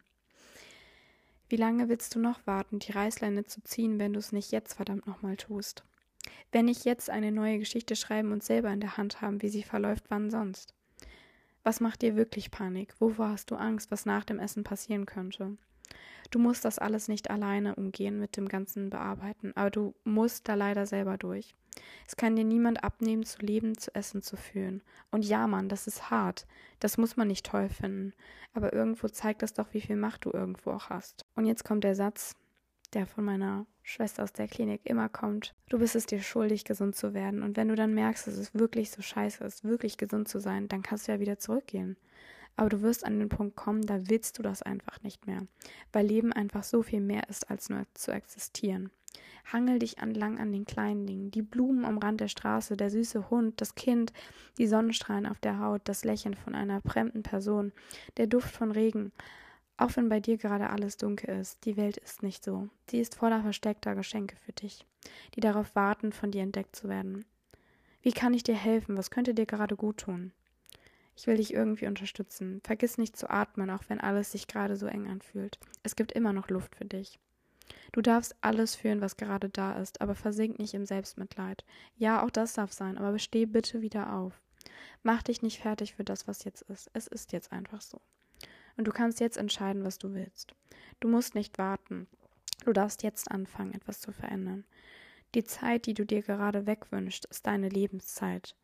Wie 1.50 1.56
lange 1.56 1.90
willst 1.90 2.14
du 2.14 2.20
noch 2.20 2.46
warten, 2.46 2.78
die 2.78 2.92
Reißleine 2.92 3.44
zu 3.44 3.64
ziehen, 3.64 3.98
wenn 3.98 4.14
du 4.14 4.20
es 4.20 4.32
nicht 4.32 4.52
jetzt 4.52 4.76
verdammt 4.76 5.08
nochmal 5.08 5.36
tust? 5.36 5.84
Wenn 6.52 6.66
nicht 6.66 6.86
jetzt 6.86 7.10
eine 7.10 7.32
neue 7.32 7.58
Geschichte 7.58 7.96
schreiben 7.96 8.32
und 8.32 8.44
selber 8.44 8.70
in 8.70 8.80
der 8.80 8.98
Hand 8.98 9.22
haben, 9.22 9.42
wie 9.42 9.50
sie 9.50 9.64
verläuft, 9.64 10.06
wann 10.10 10.30
sonst? 10.30 10.76
Was 11.64 11.80
macht 11.80 12.04
dir 12.04 12.16
wirklich 12.16 12.52
Panik? 12.52 12.94
Wovor 13.00 13.30
hast 13.30 13.50
du 13.50 13.56
Angst, 13.56 13.90
was 13.90 14.06
nach 14.06 14.26
dem 14.26 14.38
Essen 14.38 14.64
passieren 14.64 15.08
könnte? 15.08 15.58
Du 16.30 16.38
musst 16.38 16.66
das 16.66 16.78
alles 16.78 17.08
nicht 17.08 17.32
alleine 17.32 17.74
umgehen 17.76 18.20
mit 18.20 18.38
dem 18.38 18.48
ganzen 18.48 18.92
Bearbeiten, 18.92 19.52
aber 19.56 19.72
du 19.72 19.96
musst 20.04 20.48
da 20.48 20.54
leider 20.54 20.86
selber 20.86 21.18
durch. 21.18 21.56
Es 22.08 22.16
kann 22.16 22.36
dir 22.36 22.44
niemand 22.44 22.84
abnehmen, 22.84 23.24
zu 23.24 23.40
leben, 23.40 23.78
zu 23.78 23.94
essen, 23.96 24.22
zu 24.22 24.38
fühlen. 24.38 24.84
Und 25.12 25.26
ja, 25.26 25.48
Mann, 25.48 25.70
das 25.70 25.88
ist 25.88 26.10
hart. 26.10 26.46
Das 26.80 26.98
muss 26.98 27.18
man 27.18 27.28
nicht 27.28 27.46
toll 27.46 27.70
finden. 27.70 28.14
Aber 28.54 28.74
irgendwo 28.74 29.08
zeigt 29.08 29.42
das 29.42 29.54
doch, 29.54 29.74
wie 29.74 29.82
viel 29.82 29.96
Macht 29.96 30.26
du 30.26 30.32
irgendwo 30.32 30.72
auch 30.72 30.90
hast. 30.90 31.26
Und 31.40 31.46
jetzt 31.46 31.64
kommt 31.64 31.86
der 31.86 31.96
Satz, 31.96 32.36
der 32.92 33.08
von 33.08 33.24
meiner 33.24 33.66
Schwester 33.82 34.24
aus 34.24 34.34
der 34.34 34.50
Klinik 34.50 34.82
immer 34.84 35.08
kommt. 35.08 35.56
Du 35.70 35.80
bist 35.80 35.96
es 35.96 36.06
dir 36.06 36.22
schuldig, 36.22 36.66
gesund 36.66 36.98
zu 36.98 37.14
werden. 37.14 37.44
Und 37.44 37.56
wenn 37.56 37.70
du 37.70 37.76
dann 37.76 37.94
merkst, 37.94 38.28
dass 38.28 38.36
es 38.36 38.54
wirklich 38.54 38.92
so 38.92 39.02
scheiße 39.02 39.46
ist, 39.46 39.64
wirklich 39.64 39.96
gesund 39.96 40.28
zu 40.28 40.40
sein, 40.40 40.68
dann 40.68 40.82
kannst 40.82 41.08
du 41.08 41.14
ja 41.14 41.22
wieder 41.22 41.40
zurückgehen. 41.40 41.96
Aber 42.58 42.68
du 42.68 42.82
wirst 42.82 43.06
an 43.06 43.20
den 43.20 43.30
Punkt 43.30 43.56
kommen, 43.56 43.86
da 43.86 44.10
willst 44.10 44.38
du 44.38 44.44
das 44.44 44.62
einfach 44.62 45.02
nicht 45.02 45.28
mehr. 45.28 45.48
Weil 45.94 46.08
Leben 46.08 46.34
einfach 46.34 46.64
so 46.64 46.82
viel 46.84 47.00
mehr 47.00 47.30
ist, 47.30 47.50
als 47.50 47.70
nur 47.70 47.86
zu 47.94 48.12
existieren. 48.12 48.90
Hangel 49.50 49.80
dich 49.80 50.00
entlang 50.00 50.40
an 50.40 50.52
den 50.52 50.66
kleinen 50.66 51.08
Dingen, 51.08 51.32
die 51.32 51.42
Blumen 51.42 51.86
am 51.86 52.00
Rand 52.00 52.20
der 52.20 52.28
Straße, 52.28 52.76
der 52.76 52.90
süße 52.90 53.30
Hund, 53.30 53.62
das 53.62 53.76
Kind, 53.76 54.12
die 54.58 54.68
Sonnenstrahlen 54.68 55.26
auf 55.26 55.40
der 55.40 55.62
Haut, 55.62 55.84
das 55.86 56.04
Lächeln 56.04 56.34
von 56.34 56.54
einer 56.54 56.82
fremden 56.82 57.24
Person, 57.24 57.72
der 58.18 58.28
Duft 58.28 58.54
von 58.54 58.72
Regen. 58.72 59.14
Auch 59.80 59.96
wenn 59.96 60.10
bei 60.10 60.20
dir 60.20 60.38
gerade 60.38 60.70
alles 60.72 60.98
dunkel 60.98 61.30
ist, 61.40 61.64
die 61.64 61.78
Welt 61.78 61.96
ist 61.96 62.22
nicht 62.22 62.44
so. 62.44 62.68
Sie 62.90 63.00
ist 63.00 63.16
voller 63.16 63.42
versteckter 63.42 63.96
Geschenke 63.96 64.36
für 64.36 64.52
dich, 64.52 64.86
die 65.36 65.40
darauf 65.40 65.74
warten, 65.74 66.12
von 66.12 66.32
dir 66.32 66.42
entdeckt 66.42 66.76
zu 66.76 66.90
werden. 66.90 67.24
Wie 68.02 68.12
kann 68.12 68.34
ich 68.34 68.44
dir 68.44 68.56
helfen? 68.56 68.98
Was 68.98 69.10
könnte 69.10 69.34
dir 69.34 69.46
gerade 69.46 69.78
gut 69.78 70.00
tun? 70.00 70.34
Ich 71.16 71.28
will 71.28 71.38
dich 71.38 71.54
irgendwie 71.54 71.88
unterstützen. 71.88 72.60
Vergiss 72.66 72.98
nicht 72.98 73.16
zu 73.16 73.30
atmen, 73.30 73.70
auch 73.70 73.84
wenn 73.88 74.02
alles 74.02 74.34
sich 74.34 74.48
gerade 74.48 74.76
so 74.76 74.86
eng 74.86 75.08
anfühlt. 75.08 75.58
Es 75.82 75.96
gibt 75.96 76.12
immer 76.12 76.34
noch 76.34 76.50
Luft 76.50 76.76
für 76.76 76.86
dich. 76.86 77.18
Du 77.94 78.02
darfst 78.02 78.36
alles 78.42 78.76
fühlen, 78.76 79.00
was 79.00 79.16
gerade 79.16 79.48
da 79.48 79.80
ist, 79.80 80.02
aber 80.02 80.14
versink 80.14 80.60
nicht 80.60 80.74
im 80.74 80.86
Selbstmitleid. 80.86 81.64
Ja, 81.96 82.22
auch 82.22 82.32
das 82.32 82.52
darf 82.52 82.74
sein, 82.74 82.98
aber 82.98 83.14
besteh 83.14 83.46
bitte 83.46 83.82
wieder 83.82 84.12
auf. 84.12 84.42
Mach 85.04 85.24
dich 85.24 85.42
nicht 85.42 85.62
fertig 85.62 85.96
für 85.96 86.04
das, 86.04 86.28
was 86.28 86.44
jetzt 86.44 86.64
ist. 86.64 86.92
Es 86.94 87.08
ist 87.08 87.32
jetzt 87.32 87.54
einfach 87.54 87.80
so. 87.80 88.02
Und 88.80 88.86
du 88.86 88.94
kannst 88.94 89.20
jetzt 89.20 89.36
entscheiden, 89.36 89.84
was 89.84 89.98
du 89.98 90.14
willst. 90.14 90.56
Du 91.02 91.10
musst 91.10 91.36
nicht 91.36 91.58
warten. 91.58 92.08
Du 92.64 92.72
darfst 92.72 93.04
jetzt 93.04 93.30
anfangen, 93.30 93.74
etwas 93.74 94.00
zu 94.00 94.14
verändern. 94.14 94.64
Die 95.36 95.44
Zeit, 95.44 95.86
die 95.86 95.94
du 95.94 96.06
dir 96.06 96.22
gerade 96.22 96.66
wegwünschst, 96.66 97.26
ist 97.26 97.46
deine 97.46 97.68
Lebenszeit. 97.68 98.56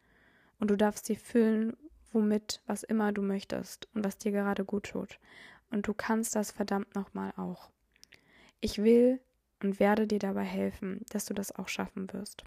Und 0.57 0.71
du 0.71 0.77
darfst 0.77 1.05
sie 1.05 1.17
füllen, 1.17 1.75
womit, 2.13 2.61
was 2.65 2.83
immer 2.83 3.11
du 3.11 3.21
möchtest 3.21 3.89
und 3.93 4.05
was 4.05 4.17
dir 4.17 4.31
gerade 4.31 4.63
gut 4.63 4.91
tut. 4.91 5.19
Und 5.69 5.85
du 5.85 5.93
kannst 5.93 6.33
das 6.33 6.49
verdammt 6.49 6.95
nochmal 6.95 7.33
auch. 7.35 7.69
Ich 8.61 8.81
will 8.81 9.19
und 9.61 9.81
werde 9.81 10.07
dir 10.07 10.19
dabei 10.19 10.45
helfen, 10.45 11.03
dass 11.09 11.25
du 11.25 11.33
das 11.33 11.53
auch 11.53 11.67
schaffen 11.67 12.13
wirst. 12.13 12.45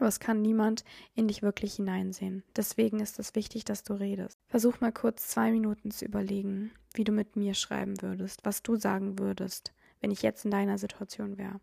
Aber 0.00 0.08
es 0.08 0.18
kann 0.18 0.40
niemand 0.40 0.82
in 1.14 1.28
dich 1.28 1.42
wirklich 1.42 1.74
hineinsehen. 1.74 2.42
Deswegen 2.56 3.00
ist 3.00 3.18
es 3.18 3.34
wichtig, 3.34 3.66
dass 3.66 3.84
du 3.84 3.92
redest. 3.92 4.38
Versuch 4.48 4.80
mal 4.80 4.92
kurz 4.92 5.28
zwei 5.28 5.50
Minuten 5.50 5.90
zu 5.90 6.06
überlegen, 6.06 6.70
wie 6.94 7.04
du 7.04 7.12
mit 7.12 7.36
mir 7.36 7.52
schreiben 7.52 8.00
würdest, 8.00 8.40
was 8.44 8.62
du 8.62 8.76
sagen 8.76 9.18
würdest, 9.18 9.74
wenn 10.00 10.10
ich 10.10 10.22
jetzt 10.22 10.46
in 10.46 10.50
deiner 10.50 10.78
Situation 10.78 11.36
wäre. 11.36 11.60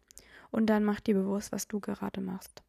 Und 0.51 0.67
dann 0.67 0.83
mach 0.83 0.99
dir 0.99 1.15
bewusst, 1.15 1.51
was 1.51 1.67
du 1.67 1.79
gerade 1.79 2.21
machst. 2.21 2.61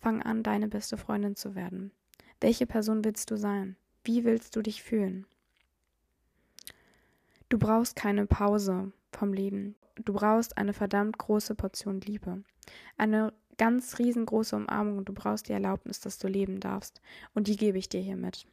Fang 0.00 0.22
an, 0.22 0.42
deine 0.42 0.68
beste 0.68 0.96
Freundin 0.96 1.36
zu 1.36 1.54
werden. 1.54 1.92
Welche 2.40 2.66
Person 2.66 3.04
willst 3.04 3.30
du 3.30 3.36
sein? 3.36 3.76
Wie 4.04 4.24
willst 4.24 4.56
du 4.56 4.62
dich 4.62 4.82
fühlen? 4.82 5.26
Du 7.50 7.58
brauchst 7.58 7.94
keine 7.94 8.24
Pause 8.24 8.90
vom 9.12 9.34
Leben. 9.34 9.74
Du 9.96 10.14
brauchst 10.14 10.56
eine 10.56 10.72
verdammt 10.72 11.18
große 11.18 11.54
Portion 11.54 12.00
Liebe. 12.00 12.42
Eine 12.96 13.34
ganz 13.56 13.98
riesengroße 13.98 14.56
Umarmung 14.56 14.98
und 14.98 15.08
du 15.08 15.12
brauchst 15.12 15.48
die 15.48 15.52
Erlaubnis, 15.52 16.00
dass 16.00 16.18
du 16.18 16.28
leben 16.28 16.60
darfst. 16.60 17.00
Und 17.34 17.48
die 17.48 17.56
gebe 17.56 17.78
ich 17.78 17.88
dir 17.88 18.00
hiermit. 18.00 18.46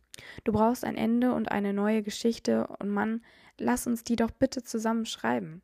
Du 0.43 0.51
brauchst 0.51 0.83
ein 0.83 0.95
Ende 0.95 1.33
und 1.33 1.51
eine 1.51 1.73
neue 1.73 2.03
Geschichte 2.03 2.67
und 2.79 2.89
Mann, 2.89 3.21
lass 3.57 3.87
uns 3.87 4.03
die 4.03 4.15
doch 4.15 4.31
bitte 4.31 4.63
zusammen 4.63 5.05
schreiben. 5.05 5.61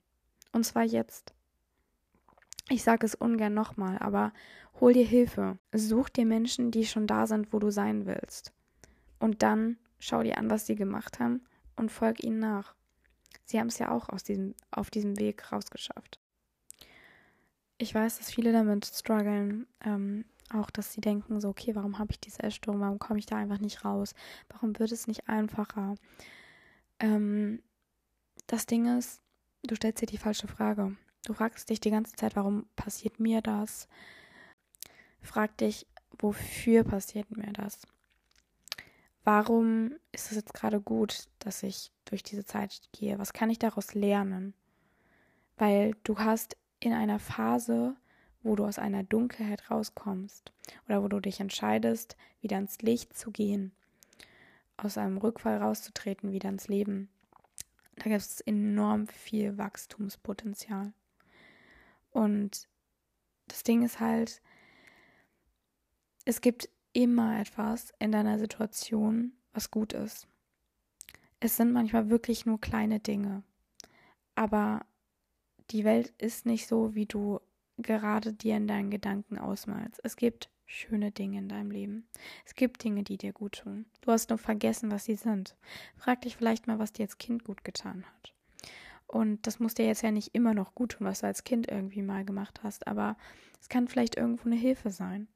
Und 0.52 0.66
zwar 0.66 0.84
jetzt. 0.84 1.34
Ich 2.70 2.84
sage 2.84 3.06
es 3.06 3.16
ungern 3.16 3.54
nochmal, 3.54 3.98
aber 4.00 4.34
hol 4.80 4.94
dir 4.94 5.06
Hilfe. 5.06 5.58
Such 5.74 6.10
dir 6.10 6.26
Menschen, 6.26 6.72
die 6.72 6.86
schon 6.86 7.08
da 7.08 7.28
sind, 7.28 7.54
wo 7.54 7.60
du 7.60 7.70
sein 7.70 8.06
willst. 8.06 8.54
Und 9.20 9.42
dann 9.42 9.78
schau 10.00 10.24
dir 10.24 10.38
an, 10.38 10.50
was 10.50 10.66
sie 10.66 10.76
gemacht 10.76 11.20
haben 11.20 11.42
und 11.76 11.92
folg 11.92 12.24
ihnen 12.24 12.40
nach. 12.40 12.76
Sie 13.46 13.60
haben 13.60 13.68
es 13.68 13.80
ja 13.80 13.92
auch 13.92 14.10
aus 14.10 14.24
diesem, 14.24 14.56
auf 14.72 14.90
diesem 14.90 15.18
Weg 15.18 15.52
rausgeschafft. 15.52 16.20
Ich 17.78 17.94
weiß, 17.94 18.18
dass 18.18 18.32
viele 18.32 18.52
damit 18.52 18.86
strugglen, 18.86 19.68
ähm, 19.86 20.26
auch 20.52 20.70
dass 20.70 20.94
sie 20.94 21.02
denken, 21.02 21.40
so, 21.40 21.50
okay, 21.50 21.76
warum 21.76 22.00
habe 22.00 22.12
ich 22.12 22.20
diese 22.20 22.42
Essstörung, 22.42 22.82
warum 22.82 23.00
komme 23.00 23.20
ich 23.20 23.26
da 23.26 23.36
einfach 23.36 23.60
nicht 23.60 23.86
raus, 23.86 24.14
warum 24.50 24.78
wird 24.80 24.92
es 24.92 25.08
nicht 25.08 25.30
einfacher? 25.30 25.96
Ähm, 27.00 27.62
das 28.48 28.66
Ding 28.66 28.98
ist, 28.98 29.22
du 29.64 29.76
stellst 29.76 30.02
dir 30.02 30.08
die 30.08 30.18
falsche 30.18 30.48
Frage. 30.48 30.96
Du 31.26 31.34
fragst 31.34 31.70
dich 31.70 31.80
die 31.80 31.92
ganze 31.92 32.16
Zeit, 32.16 32.36
warum 32.36 32.66
passiert 32.76 33.20
mir 33.20 33.42
das? 33.42 33.88
Frag 35.22 35.58
dich, 35.58 35.86
wofür 36.18 36.84
passiert 36.84 37.36
mir 37.36 37.52
das? 37.52 37.82
Warum 39.24 39.92
ist 40.14 40.32
es 40.32 40.38
jetzt 40.38 40.54
gerade 40.54 40.80
gut, 40.80 41.28
dass 41.40 41.62
ich 41.62 41.92
durch 42.06 42.24
diese 42.24 42.46
Zeit 42.46 42.80
gehe? 42.94 43.20
Was 43.20 43.34
kann 43.34 43.50
ich 43.50 43.60
daraus 43.60 43.94
lernen? 43.94 44.54
Weil 45.58 45.96
du 46.04 46.18
hast 46.20 46.56
in 46.88 46.94
einer 46.94 47.20
Phase, 47.20 47.96
wo 48.44 48.56
du 48.56 48.66
aus 48.66 48.80
einer 48.80 49.04
Dunkelheit 49.04 49.70
rauskommst 49.70 50.52
oder 50.88 51.04
wo 51.04 51.08
du 51.08 51.20
dich 51.20 51.40
entscheidest, 51.40 52.16
wieder 52.42 52.58
ins 52.58 52.80
Licht 52.82 53.18
zu 53.18 53.32
gehen, 53.32 53.74
aus 54.78 54.98
einem 54.98 55.18
Rückfall 55.18 55.58
rauszutreten, 55.58 56.32
wieder 56.32 56.50
ins 56.50 56.68
Leben. 56.68 57.10
Da 57.98 58.04
gibt 58.04 58.22
es 58.22 58.42
enorm 58.42 59.08
viel 59.08 59.58
Wachstumspotenzial. 59.58 60.94
Und 62.12 62.68
das 63.48 63.64
Ding 63.64 63.84
ist 63.84 64.00
halt, 64.00 64.42
es 66.26 66.42
gibt 66.42 66.70
immer 66.94 67.40
etwas 67.40 67.94
in 68.00 68.12
deiner 68.12 68.40
Situation, 68.40 69.34
was 69.54 69.72
gut 69.72 69.94
ist. 69.94 70.28
Es 71.40 71.58
sind 71.58 71.72
manchmal 71.72 72.10
wirklich 72.10 72.46
nur 72.46 72.60
kleine 72.60 73.00
Dinge. 73.00 73.44
Aber 74.36 74.86
die 75.72 75.84
Welt 75.84 76.14
ist 76.18 76.46
nicht 76.46 76.68
so, 76.68 76.96
wie 76.96 77.06
du 77.06 77.40
gerade 77.78 78.34
dir 78.34 78.58
in 78.58 78.68
deinen 78.68 78.90
Gedanken 78.90 79.38
ausmalst. 79.38 80.00
Es 80.04 80.16
gibt 80.16 80.50
schöne 80.66 81.12
Dinge 81.12 81.40
in 81.40 81.50
deinem 81.50 81.72
Leben. 81.72 82.08
Es 82.46 82.56
gibt 82.56 82.84
Dinge, 82.84 83.04
die 83.04 83.18
dir 83.18 83.34
gut 83.34 83.60
tun. 83.64 83.86
Du 84.02 84.12
hast 84.12 84.30
nur 84.30 84.38
vergessen, 84.38 84.92
was 84.92 85.06
sie 85.06 85.16
sind. 85.16 85.56
Frag 85.96 86.22
dich 86.22 86.36
vielleicht 86.36 86.68
mal, 86.68 86.80
was 86.80 86.94
dir 86.94 87.04
als 87.04 87.18
Kind 87.18 87.44
gut 87.44 87.64
getan 87.64 88.04
hat. 88.06 88.34
Und 89.08 89.48
das 89.48 89.60
muss 89.60 89.74
dir 89.74 89.86
jetzt 89.86 90.04
ja 90.04 90.12
nicht 90.12 90.36
immer 90.36 90.54
noch 90.54 90.76
gut 90.76 90.94
tun, 90.94 91.08
was 91.08 91.22
du 91.22 91.28
als 91.28 91.46
Kind 91.46 91.70
irgendwie 91.72 92.02
mal 92.02 92.26
gemacht 92.26 92.62
hast, 92.64 92.88
aber 92.88 93.16
es 93.62 93.70
kann 93.70 93.88
vielleicht 93.88 94.18
irgendwo 94.18 94.46
eine 94.46 94.58
Hilfe 94.58 94.92
sein. 94.92 95.30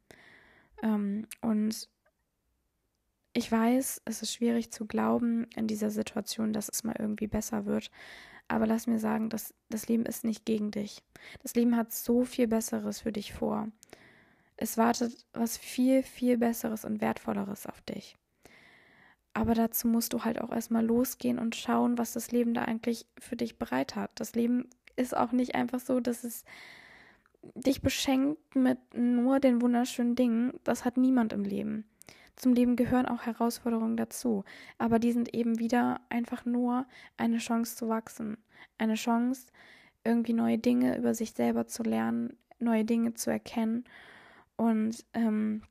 Ähm, 0.84 1.26
und 1.42 1.88
ich 3.34 3.50
weiß, 3.50 4.02
es 4.04 4.22
ist 4.22 4.34
schwierig 4.34 4.72
zu 4.72 4.86
glauben 4.86 5.46
in 5.56 5.68
dieser 5.68 5.90
Situation, 5.90 6.52
dass 6.52 6.68
es 6.68 6.84
mal 6.84 6.98
irgendwie 7.00 7.28
besser 7.28 7.66
wird. 7.66 7.90
Aber 8.52 8.68
lass 8.68 8.86
mir 8.86 9.00
sagen, 9.00 9.30
dass 9.30 9.54
das 9.70 9.88
Leben 9.88 10.06
ist 10.06 10.26
nicht 10.26 10.44
gegen 10.44 10.72
dich. 10.72 11.02
Das 11.42 11.56
Leben 11.56 11.78
hat 11.78 11.94
so 11.94 12.26
viel 12.26 12.50
Besseres 12.50 13.00
für 13.00 13.14
dich 13.14 13.32
vor. 13.32 13.70
Es 14.58 14.78
wartet 14.78 15.26
was 15.32 15.56
viel, 15.58 16.04
viel 16.04 16.38
Besseres 16.38 16.84
und 16.84 17.00
Wertvolleres 17.00 17.66
auf 17.66 17.80
dich. 17.84 18.18
Aber 19.34 19.54
dazu 19.54 19.88
musst 19.88 20.12
du 20.12 20.26
halt 20.26 20.42
auch 20.42 20.52
erstmal 20.52 20.86
losgehen 20.86 21.40
und 21.40 21.56
schauen, 21.56 21.98
was 21.98 22.12
das 22.12 22.34
Leben 22.34 22.54
da 22.54 22.64
eigentlich 22.64 23.06
für 23.18 23.38
dich 23.38 23.58
bereit 23.58 23.96
hat. 23.96 24.12
Das 24.16 24.36
Leben 24.36 24.70
ist 24.98 25.16
auch 25.16 25.32
nicht 25.32 25.56
einfach 25.56 25.80
so, 25.80 26.02
dass 26.02 26.26
es 26.26 26.44
dich 27.56 27.82
beschenkt 27.82 28.54
mit 28.54 28.80
nur 28.94 29.40
den 29.40 29.62
wunderschönen 29.62 30.16
Dingen. 30.16 30.60
Das 30.66 30.84
hat 30.84 30.98
niemand 30.98 31.32
im 31.32 31.46
Leben. 31.46 31.86
Zum 32.42 32.54
Leben 32.54 32.76
gehören 32.76 33.06
auch 33.06 33.22
Herausforderungen 33.28 33.98
dazu, 33.98 34.44
aber 34.80 34.98
die 34.98 35.12
sind 35.12 35.32
eben 35.36 35.60
wieder 35.60 36.02
einfach 36.10 36.44
nur 36.44 36.88
eine 37.16 37.38
Chance 37.38 37.76
zu 37.76 37.88
wachsen, 37.88 38.36
eine 38.80 38.96
Chance, 38.96 39.46
irgendwie 40.04 40.34
neue 40.34 40.58
Dinge 40.58 40.98
über 40.98 41.14
sich 41.14 41.34
selber 41.34 41.68
zu 41.68 41.84
lernen, 41.84 42.36
neue 42.58 42.84
Dinge 42.84 43.14
zu 43.14 43.30
erkennen 43.30 43.84
und 44.56 45.06
ähm, 45.14 45.62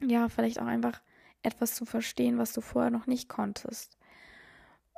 ja, 0.00 0.28
vielleicht 0.28 0.60
auch 0.60 0.66
einfach 0.66 1.02
etwas 1.42 1.74
zu 1.74 1.84
verstehen, 1.84 2.38
was 2.38 2.52
du 2.52 2.60
vorher 2.60 2.92
noch 2.92 3.08
nicht 3.08 3.28
konntest. 3.28 3.98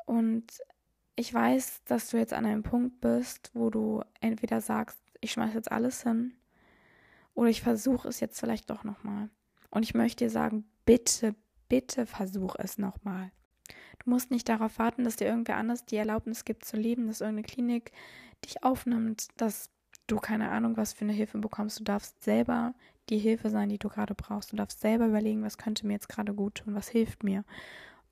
Und 0.04 0.44
ich 1.16 1.32
weiß, 1.32 1.84
dass 1.84 2.10
du 2.10 2.18
jetzt 2.18 2.34
an 2.34 2.44
einem 2.44 2.62
Punkt 2.62 3.00
bist, 3.00 3.50
wo 3.54 3.70
du 3.70 4.02
entweder 4.20 4.60
sagst, 4.60 5.00
ich 5.22 5.32
schmeiße 5.32 5.54
jetzt 5.54 5.72
alles 5.72 6.02
hin, 6.02 6.34
oder 7.32 7.48
ich 7.48 7.62
versuche 7.62 8.08
es 8.08 8.20
jetzt 8.20 8.38
vielleicht 8.38 8.68
doch 8.68 8.84
nochmal. 8.84 9.30
Und 9.70 9.84
ich 9.84 9.94
möchte 9.94 10.26
dir 10.26 10.30
sagen, 10.30 10.64
bitte, 10.88 11.34
bitte 11.68 12.06
versuch 12.06 12.56
es 12.58 12.78
nochmal. 12.78 13.30
Du 14.02 14.08
musst 14.08 14.30
nicht 14.30 14.48
darauf 14.48 14.78
warten, 14.78 15.04
dass 15.04 15.16
dir 15.16 15.26
irgendwer 15.26 15.58
anders 15.58 15.84
die 15.84 15.96
Erlaubnis 15.96 16.46
gibt 16.46 16.64
zu 16.64 16.78
leben, 16.78 17.08
dass 17.08 17.20
irgendeine 17.20 17.46
Klinik 17.46 17.92
dich 18.42 18.62
aufnimmt, 18.64 19.28
dass 19.36 19.68
du 20.06 20.16
keine 20.16 20.48
Ahnung, 20.48 20.78
was 20.78 20.94
für 20.94 21.02
eine 21.02 21.12
Hilfe 21.12 21.36
bekommst. 21.36 21.78
Du 21.78 21.84
darfst 21.84 22.22
selber 22.24 22.72
die 23.10 23.18
Hilfe 23.18 23.50
sein, 23.50 23.68
die 23.68 23.76
du 23.76 23.90
gerade 23.90 24.14
brauchst. 24.14 24.50
Du 24.50 24.56
darfst 24.56 24.80
selber 24.80 25.06
überlegen, 25.08 25.42
was 25.42 25.58
könnte 25.58 25.86
mir 25.86 25.92
jetzt 25.92 26.08
gerade 26.08 26.32
gut 26.32 26.54
tun, 26.54 26.74
was 26.74 26.88
hilft 26.88 27.22
mir. 27.22 27.44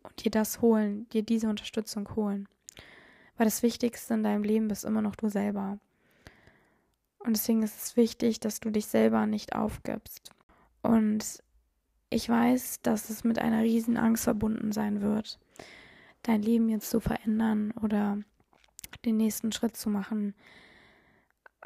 Und 0.02 0.22
dir 0.22 0.30
das 0.30 0.60
holen, 0.60 1.08
dir 1.08 1.22
diese 1.22 1.48
Unterstützung 1.48 2.14
holen. 2.14 2.46
Weil 3.38 3.46
das 3.46 3.62
Wichtigste 3.62 4.12
in 4.12 4.22
deinem 4.22 4.42
Leben 4.42 4.68
bist 4.68 4.84
immer 4.84 5.00
noch 5.00 5.16
du 5.16 5.30
selber. 5.30 5.78
Und 7.20 7.36
deswegen 7.36 7.62
ist 7.62 7.82
es 7.82 7.96
wichtig, 7.96 8.38
dass 8.38 8.60
du 8.60 8.68
dich 8.68 8.86
selber 8.86 9.24
nicht 9.24 9.54
aufgibst. 9.54 10.30
Und 10.82 11.42
ich 12.10 12.28
weiß, 12.28 12.80
dass 12.82 13.10
es 13.10 13.24
mit 13.24 13.38
einer 13.38 13.62
riesen 13.62 13.96
Angst 13.96 14.24
verbunden 14.24 14.72
sein 14.72 15.00
wird, 15.00 15.38
dein 16.22 16.42
Leben 16.42 16.68
jetzt 16.68 16.90
zu 16.90 17.00
verändern 17.00 17.72
oder 17.82 18.18
den 19.04 19.16
nächsten 19.16 19.52
Schritt 19.52 19.76
zu 19.76 19.90
machen. 19.90 20.34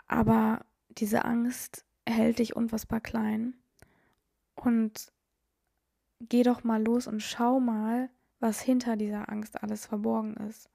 Aber 0.07 0.65
diese 0.89 1.25
Angst 1.25 1.85
hält 2.07 2.39
dich 2.39 2.57
unfassbar 2.57 3.01
klein. 3.01 3.55
Und 4.55 5.13
geh 6.21 6.43
doch 6.43 6.65
mal 6.65 6.83
los 6.83 7.07
und 7.07 7.23
schau 7.23 7.61
mal, 7.61 8.11
was 8.41 8.61
hinter 8.61 8.97
dieser 8.97 9.31
Angst 9.31 9.63
alles 9.63 9.87
verborgen 9.87 10.35
ist. 10.49 10.69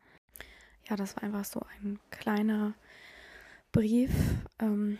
Ja, 0.90 0.96
das 0.96 1.16
war 1.16 1.24
einfach 1.24 1.46
so 1.46 1.62
ein 1.82 2.00
kleiner 2.12 2.76
Brief, 3.72 4.12
ähm, 4.60 5.00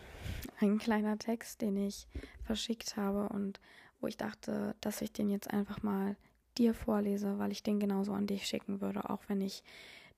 ein 0.60 0.78
kleiner 0.78 1.16
Text, 1.18 1.62
den 1.62 1.76
ich 1.76 2.08
verschickt 2.44 2.96
habe 2.96 3.28
und 3.28 3.60
wo 4.00 4.06
ich 4.06 4.16
dachte, 4.16 4.74
dass 4.80 5.00
ich 5.00 5.12
den 5.12 5.30
jetzt 5.30 5.50
einfach 5.50 5.82
mal 5.82 6.16
dir 6.58 6.74
vorlese, 6.74 7.38
weil 7.38 7.52
ich 7.52 7.62
den 7.62 7.80
genauso 7.80 8.12
an 8.12 8.26
dich 8.26 8.46
schicken 8.46 8.80
würde, 8.80 9.10
auch 9.10 9.22
wenn 9.28 9.40
ich 9.40 9.62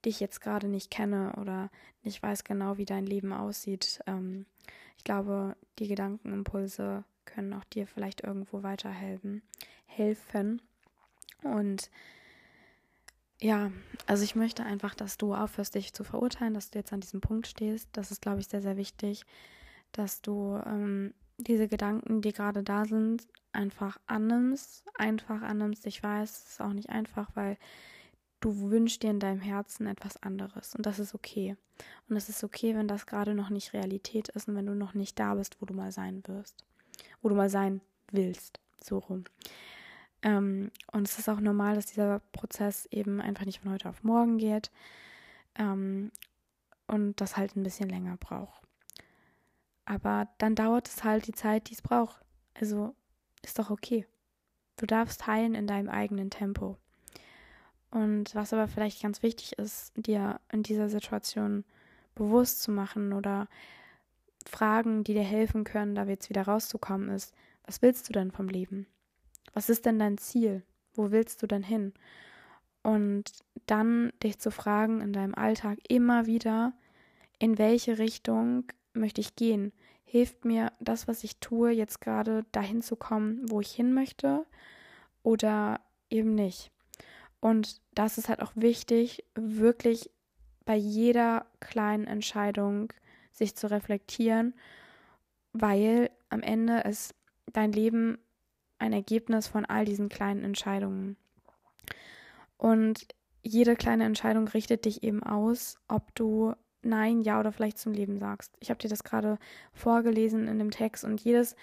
dich 0.04 0.20
jetzt 0.20 0.40
gerade 0.40 0.68
nicht 0.68 0.90
kenne 0.90 1.35
oder 1.40 1.70
nicht 2.02 2.23
weiß 2.23 2.44
genau, 2.44 2.78
wie 2.78 2.85
dein 2.85 3.06
Leben 3.06 3.32
aussieht. 3.32 4.00
Ähm, 4.06 4.47
ich 4.97 5.04
glaube, 5.04 5.56
die 5.78 5.88
Gedankenimpulse 5.88 7.04
können 7.25 7.52
auch 7.52 7.64
dir 7.64 7.87
vielleicht 7.87 8.23
irgendwo 8.23 8.62
weiterhelfen. 8.62 9.42
Helfen. 9.87 10.62
Und 11.42 11.90
ja, 13.40 13.70
also 14.06 14.25
ich 14.25 14.35
möchte 14.35 14.64
einfach, 14.64 14.94
dass 14.94 15.16
du 15.16 15.35
aufhörst, 15.35 15.75
dich 15.75 15.92
zu 15.92 16.04
verurteilen, 16.04 16.54
dass 16.54 16.70
du 16.70 16.78
jetzt 16.78 16.92
an 16.92 17.00
diesem 17.00 17.20
Punkt 17.20 17.47
stehst. 17.47 17.88
Das 17.92 18.11
ist, 18.11 18.23
glaube 18.23 18.40
ich, 18.40 18.49
sehr, 18.49 18.62
sehr 18.62 18.76
wichtig, 18.76 19.25
dass 19.92 20.23
du 20.23 20.61
ähm, 20.66 21.14
diese 21.38 21.68
Gedanken, 21.68 22.21
die 22.21 22.33
gerade 22.33 22.62
da 22.62 22.85
sind, 22.85 23.26
einfach 23.52 23.99
annimmst, 24.07 24.85
einfach 24.97 25.42
annimmst. 25.42 25.87
Ich 25.87 26.02
weiß, 26.02 26.30
es 26.30 26.50
ist 26.50 26.61
auch 26.61 26.73
nicht 26.73 26.90
einfach, 26.90 27.30
weil 27.35 27.57
du 28.40 28.71
wünschst 28.71 29.02
dir 29.02 29.11
in 29.11 29.21
deinem 29.21 29.40
Herzen 29.40 29.87
etwas 29.87 30.23
anderes 30.23 30.75
und 30.75 30.87
das 30.87 30.99
ist 30.99 31.14
okay. 31.14 31.57
Und 32.09 32.16
es 32.16 32.28
ist 32.28 32.45
okay, 32.45 32.75
wenn 32.75 32.88
das 32.88 33.07
gerade 33.07 33.35
noch 33.35 33.50
nicht 33.50 33.73
Realität 33.73 34.28
ist 34.28 34.49
und 34.49 34.57
wenn 34.57 34.66
du 34.66 34.75
noch 34.75 34.95
nicht 34.95 35.18
da 35.18 35.35
bist, 35.35 35.61
wo 35.61 35.66
du 35.66 35.75
mal 35.75 35.92
sein 35.92 36.23
wirst, 36.26 36.64
wo 37.23 37.28
du 37.28 37.35
mal 37.35 37.49
sein 37.50 37.80
willst, 38.12 38.61
so 38.83 38.99
rum. 38.99 39.25
Ähm, 40.23 40.71
und 40.92 41.07
es 41.07 41.18
ist 41.18 41.28
auch 41.28 41.40
normal, 41.40 41.76
dass 41.76 41.87
dieser 41.87 42.21
Prozess 42.33 42.87
eben 42.90 43.21
einfach 43.21 43.45
nicht 43.45 43.61
von 43.61 43.73
heute 43.73 43.88
auf 43.88 44.02
morgen 44.02 44.38
geht 44.38 44.71
ähm, 45.57 46.11
und 46.88 47.21
das 47.21 47.37
halt 47.37 47.57
ein 47.57 47.62
bisschen 47.62 47.88
länger 47.88 48.16
braucht. 48.16 48.68
Aber 49.88 50.28
dann 50.37 50.54
dauert 50.54 50.87
es 50.87 51.02
halt 51.02 51.26
die 51.26 51.33
Zeit, 51.33 51.71
die 51.71 51.73
es 51.73 51.80
braucht. 51.80 52.23
Also 52.52 52.95
ist 53.42 53.59
doch 53.59 53.71
okay. 53.71 54.07
Du 54.76 54.85
darfst 54.85 55.26
heilen 55.26 55.54
in 55.54 55.66
deinem 55.66 55.88
eigenen 55.88 56.28
Tempo. 56.28 56.76
Und 57.90 58.35
was 58.35 58.52
aber 58.52 58.68
vielleicht 58.68 59.00
ganz 59.00 59.23
wichtig 59.23 59.59
ist, 59.59 59.95
dir 59.97 60.40
in 60.52 60.62
dieser 60.62 60.90
Situation 60.90 61.64
bewusst 62.14 62.61
zu 62.61 62.71
machen 62.71 63.14
oder 63.14 63.49
Fragen, 64.45 65.04
die 65.04 65.14
dir 65.14 65.23
helfen 65.23 65.64
können, 65.64 65.95
da 65.95 66.04
jetzt 66.04 66.28
wieder 66.28 66.42
rauszukommen, 66.42 67.09
ist, 67.09 67.35
was 67.64 67.80
willst 67.80 68.11
du 68.11 68.12
denn 68.12 68.30
vom 68.30 68.49
Leben? 68.49 68.87
Was 69.54 69.71
ist 69.71 69.87
denn 69.87 69.99
dein 69.99 70.18
Ziel? 70.18 70.64
Wo 70.92 71.12
willst 71.12 71.42
du 71.42 71.47
denn 71.47 71.62
hin? 71.62 71.95
Und 72.83 73.33
dann 73.64 74.12
dich 74.23 74.38
zu 74.38 74.50
fragen 74.50 75.00
in 75.00 75.14
deinem 75.14 75.35
Alltag 75.35 75.78
immer 75.88 76.26
wieder, 76.26 76.75
in 77.38 77.57
welche 77.57 77.97
Richtung 77.97 78.64
möchte 78.99 79.21
ich 79.21 79.37
gehen? 79.37 79.73
Hilft 80.05 80.45
mir 80.45 80.73
das, 80.81 81.09
was 81.09 81.25
ich 81.25 81.38
tue, 81.38 81.71
jetzt 81.71 82.00
gerade 82.00 82.45
dahin 82.52 82.83
zu 82.83 82.97
kommen, 82.97 83.50
wo 83.50 83.61
ich 83.61 83.71
hin 83.71 83.93
möchte? 83.93 84.47
Oder 85.23 85.81
eben 86.11 86.35
nicht? 86.35 86.71
Und 87.40 87.81
das 87.95 88.19
ist 88.19 88.28
halt 88.28 88.40
auch 88.40 88.52
wichtig, 88.55 89.25
wirklich 89.35 90.11
bei 90.64 90.76
jeder 90.76 91.47
kleinen 91.61 92.07
Entscheidung 92.07 92.93
sich 93.33 93.55
zu 93.55 93.71
reflektieren, 93.71 94.55
weil 95.52 96.11
am 96.28 96.43
Ende 96.43 96.81
ist 96.81 97.14
dein 97.52 97.73
Leben 97.73 98.19
ein 98.78 98.93
Ergebnis 98.93 99.47
von 99.47 99.64
all 99.64 99.85
diesen 99.85 100.09
kleinen 100.09 100.45
Entscheidungen. 100.45 101.17
Und 102.57 103.07
jede 103.43 103.76
kleine 103.76 104.05
Entscheidung 104.05 104.49
richtet 104.49 104.85
dich 104.85 105.02
eben 105.02 105.23
aus, 105.23 105.78
ob 105.88 106.14
du 106.14 106.55
Nein, 106.82 107.23
Ja 107.23 107.40
oder 107.40 107.52
vielleicht 107.52 107.78
zum 107.78 107.92
Leben 107.92 108.18
sagst. 108.18 108.56
Ich 108.61 108.70
habe 108.70 108.78
dir 108.78 108.88
das 108.88 109.04
gerade 109.04 109.38
vorgelesen 109.73 110.47
in 110.49 110.58
dem 110.58 110.70
Text 110.70 111.04
und 111.04 111.20
jedes 111.20 111.56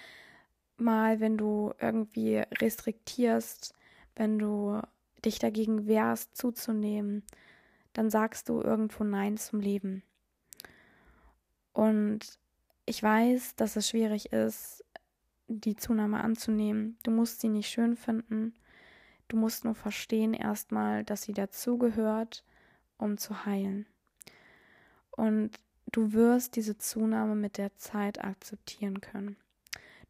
Mal, 0.78 1.22
wenn 1.22 1.38
du 1.38 1.74
irgendwie 1.80 2.44
restriktierst, 2.60 3.74
wenn 4.16 4.38
du 4.38 4.82
dich 5.24 5.40
dagegen 5.40 5.88
wehrst, 5.88 6.36
zuzunehmen, 6.36 7.24
dann 7.94 8.10
sagst 8.10 8.50
du 8.50 8.62
irgendwo 8.62 9.04
Nein 9.04 9.38
zum 9.38 9.62
Leben. 9.62 10.04
Und 11.72 12.40
ich 12.86 13.02
weiß, 13.02 13.56
dass 13.56 13.76
es 13.76 13.90
schwierig 13.90 14.32
ist, 14.32 14.84
die 15.48 15.76
Zunahme 15.76 16.22
anzunehmen. 16.22 16.98
Du 17.04 17.12
musst 17.12 17.42
sie 17.42 17.50
nicht 17.50 17.70
schön 17.70 17.96
finden. 17.96 18.54
Du 19.28 19.38
musst 19.38 19.64
nur 19.64 19.76
verstehen 19.76 20.34
erstmal, 20.34 21.04
dass 21.04 21.24
sie 21.24 21.34
dazugehört, 21.34 22.44
um 22.98 23.18
zu 23.18 23.46
heilen. 23.46 23.88
Und 25.16 25.52
du 25.92 26.14
wirst 26.14 26.56
diese 26.56 26.78
Zunahme 26.78 27.36
mit 27.36 27.58
der 27.58 27.76
Zeit 27.78 28.24
akzeptieren 28.24 29.00
können. 29.02 29.38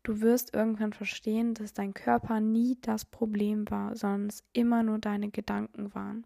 Du 0.04 0.22
wirst 0.22 0.54
irgendwann 0.54 0.94
verstehen, 0.94 1.54
dass 1.54 1.74
dein 1.74 1.94
Körper 1.94 2.40
nie 2.40 2.78
das 2.82 3.06
Problem 3.06 3.70
war, 3.70 3.96
sondern 3.96 4.28
es 4.28 4.44
immer 4.54 4.84
nur 4.84 5.00
deine 5.00 5.30
Gedanken 5.30 5.94
waren. 5.96 6.26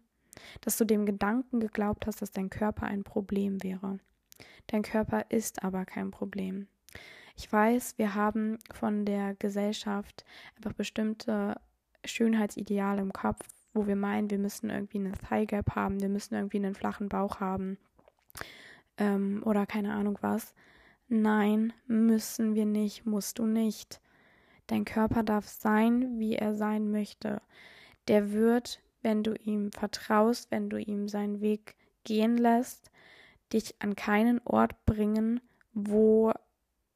Dass 0.60 0.76
du 0.76 0.84
dem 0.84 1.06
Gedanken 1.06 1.60
geglaubt 1.60 2.06
hast, 2.06 2.22
dass 2.22 2.30
dein 2.30 2.50
Körper 2.50 2.84
ein 2.86 3.04
Problem 3.04 3.62
wäre. 3.62 3.98
Dein 4.66 4.82
Körper 4.82 5.26
ist 5.30 5.62
aber 5.62 5.84
kein 5.84 6.10
Problem. 6.10 6.66
Ich 7.36 7.50
weiß, 7.50 7.96
wir 7.96 8.14
haben 8.14 8.58
von 8.72 9.04
der 9.04 9.34
Gesellschaft 9.34 10.24
einfach 10.56 10.72
bestimmte 10.74 11.58
Schönheitsideale 12.04 13.00
im 13.00 13.12
Kopf, 13.12 13.46
wo 13.72 13.86
wir 13.86 13.96
meinen, 13.96 14.30
wir 14.30 14.38
müssen 14.38 14.68
irgendwie 14.68 14.98
eine 14.98 15.12
Thigh 15.12 15.46
Gap 15.46 15.74
haben, 15.74 16.00
wir 16.00 16.08
müssen 16.08 16.34
irgendwie 16.34 16.58
einen 16.58 16.74
flachen 16.74 17.08
Bauch 17.08 17.40
haben 17.40 17.78
ähm, 19.00 19.42
oder 19.44 19.66
keine 19.66 19.94
Ahnung 19.94 20.18
was. 20.20 20.54
Nein, 21.08 21.72
müssen 21.88 22.54
wir 22.54 22.66
nicht, 22.66 23.04
musst 23.04 23.40
du 23.40 23.46
nicht. 23.46 24.00
Dein 24.68 24.84
Körper 24.84 25.24
darf 25.24 25.48
sein, 25.48 26.20
wie 26.20 26.36
er 26.36 26.54
sein 26.54 26.92
möchte. 26.92 27.42
Der 28.06 28.30
wird, 28.30 28.80
wenn 29.02 29.24
du 29.24 29.34
ihm 29.34 29.72
vertraust, 29.72 30.52
wenn 30.52 30.70
du 30.70 30.76
ihm 30.78 31.08
seinen 31.08 31.40
Weg 31.40 31.74
gehen 32.04 32.36
lässt, 32.36 32.92
dich 33.52 33.74
an 33.80 33.96
keinen 33.96 34.40
Ort 34.44 34.86
bringen, 34.86 35.40
wo 35.72 36.32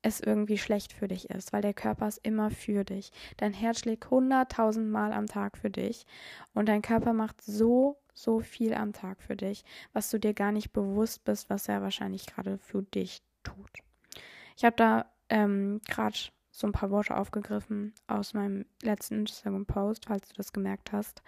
es 0.02 0.20
irgendwie 0.20 0.58
schlecht 0.58 0.92
für 0.92 1.08
dich 1.08 1.30
ist, 1.30 1.52
weil 1.52 1.62
der 1.62 1.74
Körper 1.74 2.06
ist 2.06 2.18
immer 2.18 2.50
für 2.50 2.84
dich. 2.84 3.10
Dein 3.38 3.52
Herz 3.52 3.80
schlägt 3.80 4.10
hunderttausend 4.10 4.90
Mal 4.90 5.12
am 5.12 5.26
Tag 5.26 5.56
für 5.56 5.70
dich 5.70 6.06
und 6.52 6.68
dein 6.68 6.82
Körper 6.82 7.12
macht 7.14 7.42
so, 7.42 7.96
so 8.14 8.40
viel 8.40 8.72
am 8.74 8.92
Tag 8.92 9.20
für 9.20 9.36
dich, 9.36 9.64
was 9.92 10.10
du 10.10 10.18
dir 10.18 10.32
gar 10.32 10.52
nicht 10.52 10.72
bewusst 10.72 11.24
bist, 11.24 11.50
was 11.50 11.68
er 11.68 11.82
wahrscheinlich 11.82 12.26
gerade 12.26 12.58
für 12.58 12.82
dich 12.82 13.22
tut. 13.42 13.70
Ich 14.56 14.64
habe 14.64 14.76
da 14.76 15.06
ähm, 15.28 15.80
gerade 15.88 16.16
so 16.50 16.68
ein 16.68 16.72
paar 16.72 16.90
Worte 16.90 17.16
aufgegriffen 17.16 17.92
aus 18.06 18.32
meinem 18.32 18.64
letzten 18.80 19.20
Instagram-Post, 19.20 20.06
falls 20.06 20.28
du 20.28 20.34
das 20.36 20.52
gemerkt 20.52 20.92
hast. 20.92 21.22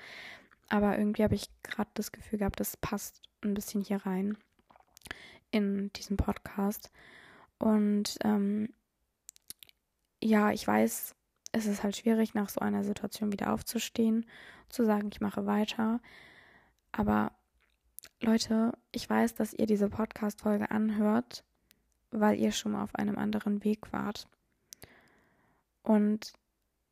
Aber 0.68 0.96
irgendwie 0.96 1.24
habe 1.24 1.34
ich 1.34 1.48
gerade 1.64 1.90
das 1.94 2.12
Gefühl 2.12 2.38
gehabt, 2.38 2.60
das 2.60 2.76
passt 2.76 3.22
ein 3.42 3.54
bisschen 3.54 3.82
hier 3.82 3.98
rein 4.06 4.38
in 5.50 5.92
diesen 5.94 6.16
Podcast. 6.16 6.92
Und 7.58 8.18
ähm, 8.22 8.72
ja, 10.22 10.52
ich 10.52 10.66
weiß, 10.66 11.14
es 11.52 11.66
ist 11.66 11.82
halt 11.82 11.96
schwierig, 11.96 12.34
nach 12.34 12.48
so 12.48 12.60
einer 12.60 12.84
Situation 12.84 13.32
wieder 13.32 13.52
aufzustehen, 13.52 14.26
zu 14.68 14.84
sagen, 14.84 15.08
ich 15.12 15.20
mache 15.20 15.46
weiter. 15.46 16.00
Aber 16.96 17.32
Leute, 18.22 18.72
ich 18.90 19.08
weiß, 19.08 19.34
dass 19.34 19.52
ihr 19.52 19.66
diese 19.66 19.90
Podcast-Folge 19.90 20.70
anhört, 20.70 21.44
weil 22.10 22.38
ihr 22.38 22.52
schon 22.52 22.72
mal 22.72 22.82
auf 22.82 22.94
einem 22.94 23.18
anderen 23.18 23.62
Weg 23.64 23.92
wart. 23.92 24.26
Und 25.82 26.32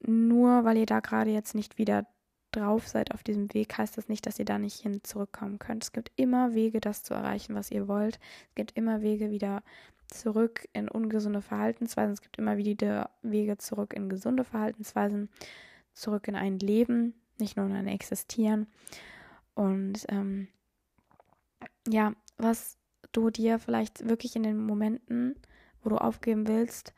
nur 0.00 0.64
weil 0.64 0.76
ihr 0.76 0.86
da 0.86 1.00
gerade 1.00 1.30
jetzt 1.30 1.54
nicht 1.54 1.78
wieder 1.78 2.06
drauf 2.52 2.86
seid 2.86 3.12
auf 3.14 3.22
diesem 3.22 3.52
Weg, 3.54 3.76
heißt 3.76 3.96
das 3.96 4.08
nicht, 4.08 4.26
dass 4.26 4.38
ihr 4.38 4.44
da 4.44 4.58
nicht 4.58 4.80
hin 4.80 5.02
zurückkommen 5.02 5.58
könnt. 5.58 5.82
Es 5.82 5.92
gibt 5.92 6.12
immer 6.16 6.52
Wege, 6.54 6.80
das 6.80 7.02
zu 7.02 7.14
erreichen, 7.14 7.54
was 7.54 7.70
ihr 7.70 7.88
wollt. 7.88 8.20
Es 8.50 8.54
gibt 8.54 8.76
immer 8.76 9.00
Wege, 9.00 9.30
wieder 9.30 9.62
zurück 10.08 10.68
in 10.74 10.88
ungesunde 10.90 11.40
Verhaltensweisen. 11.40 12.12
Es 12.12 12.20
gibt 12.20 12.36
immer 12.36 12.58
wieder 12.58 13.10
Wege 13.22 13.56
zurück 13.56 13.94
in 13.94 14.10
gesunde 14.10 14.44
Verhaltensweisen, 14.44 15.30
zurück 15.94 16.28
in 16.28 16.36
ein 16.36 16.58
Leben, 16.58 17.14
nicht 17.38 17.56
nur 17.56 17.64
in 17.66 17.72
ein 17.72 17.88
Existieren. 17.88 18.66
Und 19.54 20.04
ähm, 20.08 20.48
ja, 21.88 22.12
was 22.36 22.76
du 23.12 23.30
dir 23.30 23.58
vielleicht 23.58 24.08
wirklich 24.08 24.36
in 24.36 24.42
den 24.42 24.58
Momenten, 24.58 25.36
wo 25.82 25.90
du 25.90 25.96
aufgeben 25.96 26.48
willst, 26.48 26.92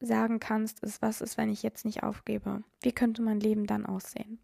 sagen 0.00 0.40
kannst, 0.40 0.82
ist, 0.82 1.00
was 1.00 1.20
ist, 1.20 1.38
wenn 1.38 1.48
ich 1.48 1.62
jetzt 1.62 1.84
nicht 1.84 2.02
aufgebe? 2.02 2.64
Wie 2.80 2.92
könnte 2.92 3.22
mein 3.22 3.38
Leben 3.38 3.66
dann 3.66 3.86
aussehen? 3.86 4.40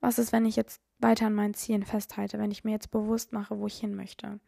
Was 0.00 0.18
ist, 0.18 0.32
wenn 0.32 0.46
ich 0.46 0.56
jetzt 0.56 0.80
weiter 0.98 1.26
an 1.26 1.34
meinen 1.34 1.54
Zielen 1.54 1.84
festhalte, 1.84 2.38
wenn 2.38 2.50
ich 2.50 2.64
mir 2.64 2.70
jetzt 2.70 2.90
bewusst 2.90 3.32
mache, 3.32 3.58
wo 3.58 3.66
ich 3.66 3.78
hin 3.78 3.94
möchte? 3.94 4.40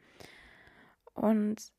Und 1.12 1.72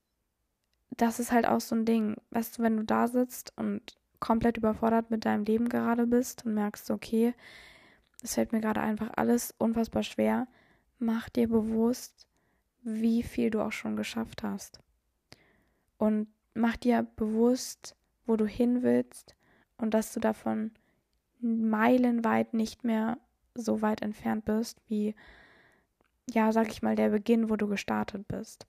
das 0.91 1.19
ist 1.19 1.31
halt 1.31 1.47
auch 1.47 1.61
so 1.61 1.75
ein 1.75 1.85
Ding. 1.85 2.17
Weißt 2.31 2.57
du, 2.57 2.63
wenn 2.63 2.77
du 2.77 2.83
da 2.83 3.07
sitzt 3.07 3.53
und 3.57 3.97
komplett 4.19 4.57
überfordert 4.57 5.09
mit 5.09 5.25
deinem 5.25 5.45
Leben 5.45 5.69
gerade 5.69 6.05
bist 6.05 6.45
und 6.45 6.53
merkst, 6.53 6.91
okay, 6.91 7.33
es 8.21 8.35
fällt 8.35 8.51
mir 8.51 8.61
gerade 8.61 8.81
einfach 8.81 9.09
alles 9.15 9.53
unfassbar 9.57 10.03
schwer, 10.03 10.47
mach 10.99 11.29
dir 11.29 11.47
bewusst, 11.47 12.27
wie 12.83 13.23
viel 13.23 13.49
du 13.49 13.61
auch 13.61 13.71
schon 13.71 13.95
geschafft 13.95 14.43
hast. 14.43 14.79
Und 15.97 16.27
mach 16.53 16.77
dir 16.77 17.07
bewusst, 17.15 17.95
wo 18.25 18.35
du 18.35 18.45
hin 18.45 18.83
willst 18.83 19.35
und 19.77 19.93
dass 19.93 20.13
du 20.13 20.19
davon 20.19 20.71
meilenweit 21.39 22.53
nicht 22.53 22.83
mehr 22.83 23.17
so 23.55 23.81
weit 23.81 24.01
entfernt 24.01 24.45
bist, 24.45 24.79
wie, 24.87 25.15
ja, 26.29 26.51
sag 26.51 26.69
ich 26.69 26.81
mal, 26.81 26.95
der 26.95 27.09
Beginn, 27.09 27.49
wo 27.49 27.55
du 27.55 27.67
gestartet 27.67 28.27
bist. 28.27 28.65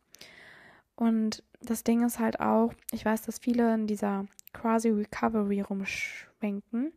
Und 0.97 1.43
das 1.61 1.85
Ding 1.85 2.05
ist 2.05 2.19
halt 2.19 2.41
auch, 2.41 2.73
ich 2.91 3.05
weiß, 3.05 3.23
dass 3.23 3.39
viele 3.39 3.75
in 3.75 3.87
dieser 3.87 4.27
quasi 4.53 4.89
Recovery 4.89 5.61
rumschwenken 5.61 6.93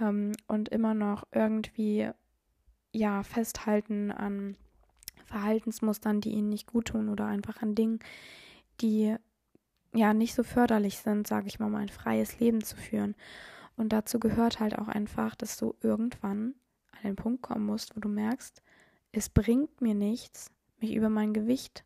ähm, 0.00 0.32
und 0.46 0.68
immer 0.68 0.94
noch 0.94 1.24
irgendwie, 1.32 2.10
ja, 2.92 3.22
festhalten 3.22 4.10
an 4.10 4.56
Verhaltensmustern, 5.24 6.20
die 6.20 6.30
ihnen 6.30 6.48
nicht 6.48 6.66
gut 6.66 6.86
tun 6.86 7.08
oder 7.08 7.26
einfach 7.26 7.62
an 7.62 7.74
Dingen, 7.74 8.00
die 8.80 9.16
ja 9.94 10.12
nicht 10.12 10.34
so 10.34 10.42
förderlich 10.42 10.98
sind, 10.98 11.26
sage 11.26 11.46
ich 11.46 11.58
mal, 11.58 11.66
um 11.66 11.74
ein 11.76 11.88
freies 11.88 12.38
Leben 12.40 12.62
zu 12.62 12.76
führen. 12.76 13.14
Und 13.76 13.92
dazu 13.92 14.20
gehört 14.20 14.60
halt 14.60 14.78
auch 14.78 14.88
einfach, 14.88 15.34
dass 15.34 15.56
du 15.56 15.74
irgendwann 15.80 16.54
an 16.92 17.02
den 17.04 17.16
Punkt 17.16 17.42
kommen 17.42 17.66
musst, 17.66 17.96
wo 17.96 18.00
du 18.00 18.08
merkst, 18.08 18.62
es 19.12 19.28
bringt 19.28 19.80
mir 19.80 19.94
nichts, 19.94 20.50
mich 20.80 20.94
über 20.94 21.08
mein 21.08 21.32
Gewicht 21.32 21.84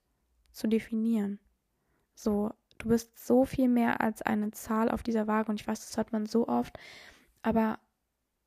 zu 0.52 0.66
definieren. 0.66 1.38
So, 2.14 2.52
du 2.78 2.88
bist 2.88 3.24
so 3.24 3.44
viel 3.44 3.68
mehr 3.68 4.00
als 4.00 4.22
eine 4.22 4.50
Zahl 4.50 4.90
auf 4.90 5.02
dieser 5.02 5.26
Waage 5.26 5.50
und 5.50 5.60
ich 5.60 5.66
weiß, 5.66 5.80
das 5.80 5.96
hört 5.96 6.12
man 6.12 6.26
so 6.26 6.48
oft, 6.48 6.78
aber 7.42 7.78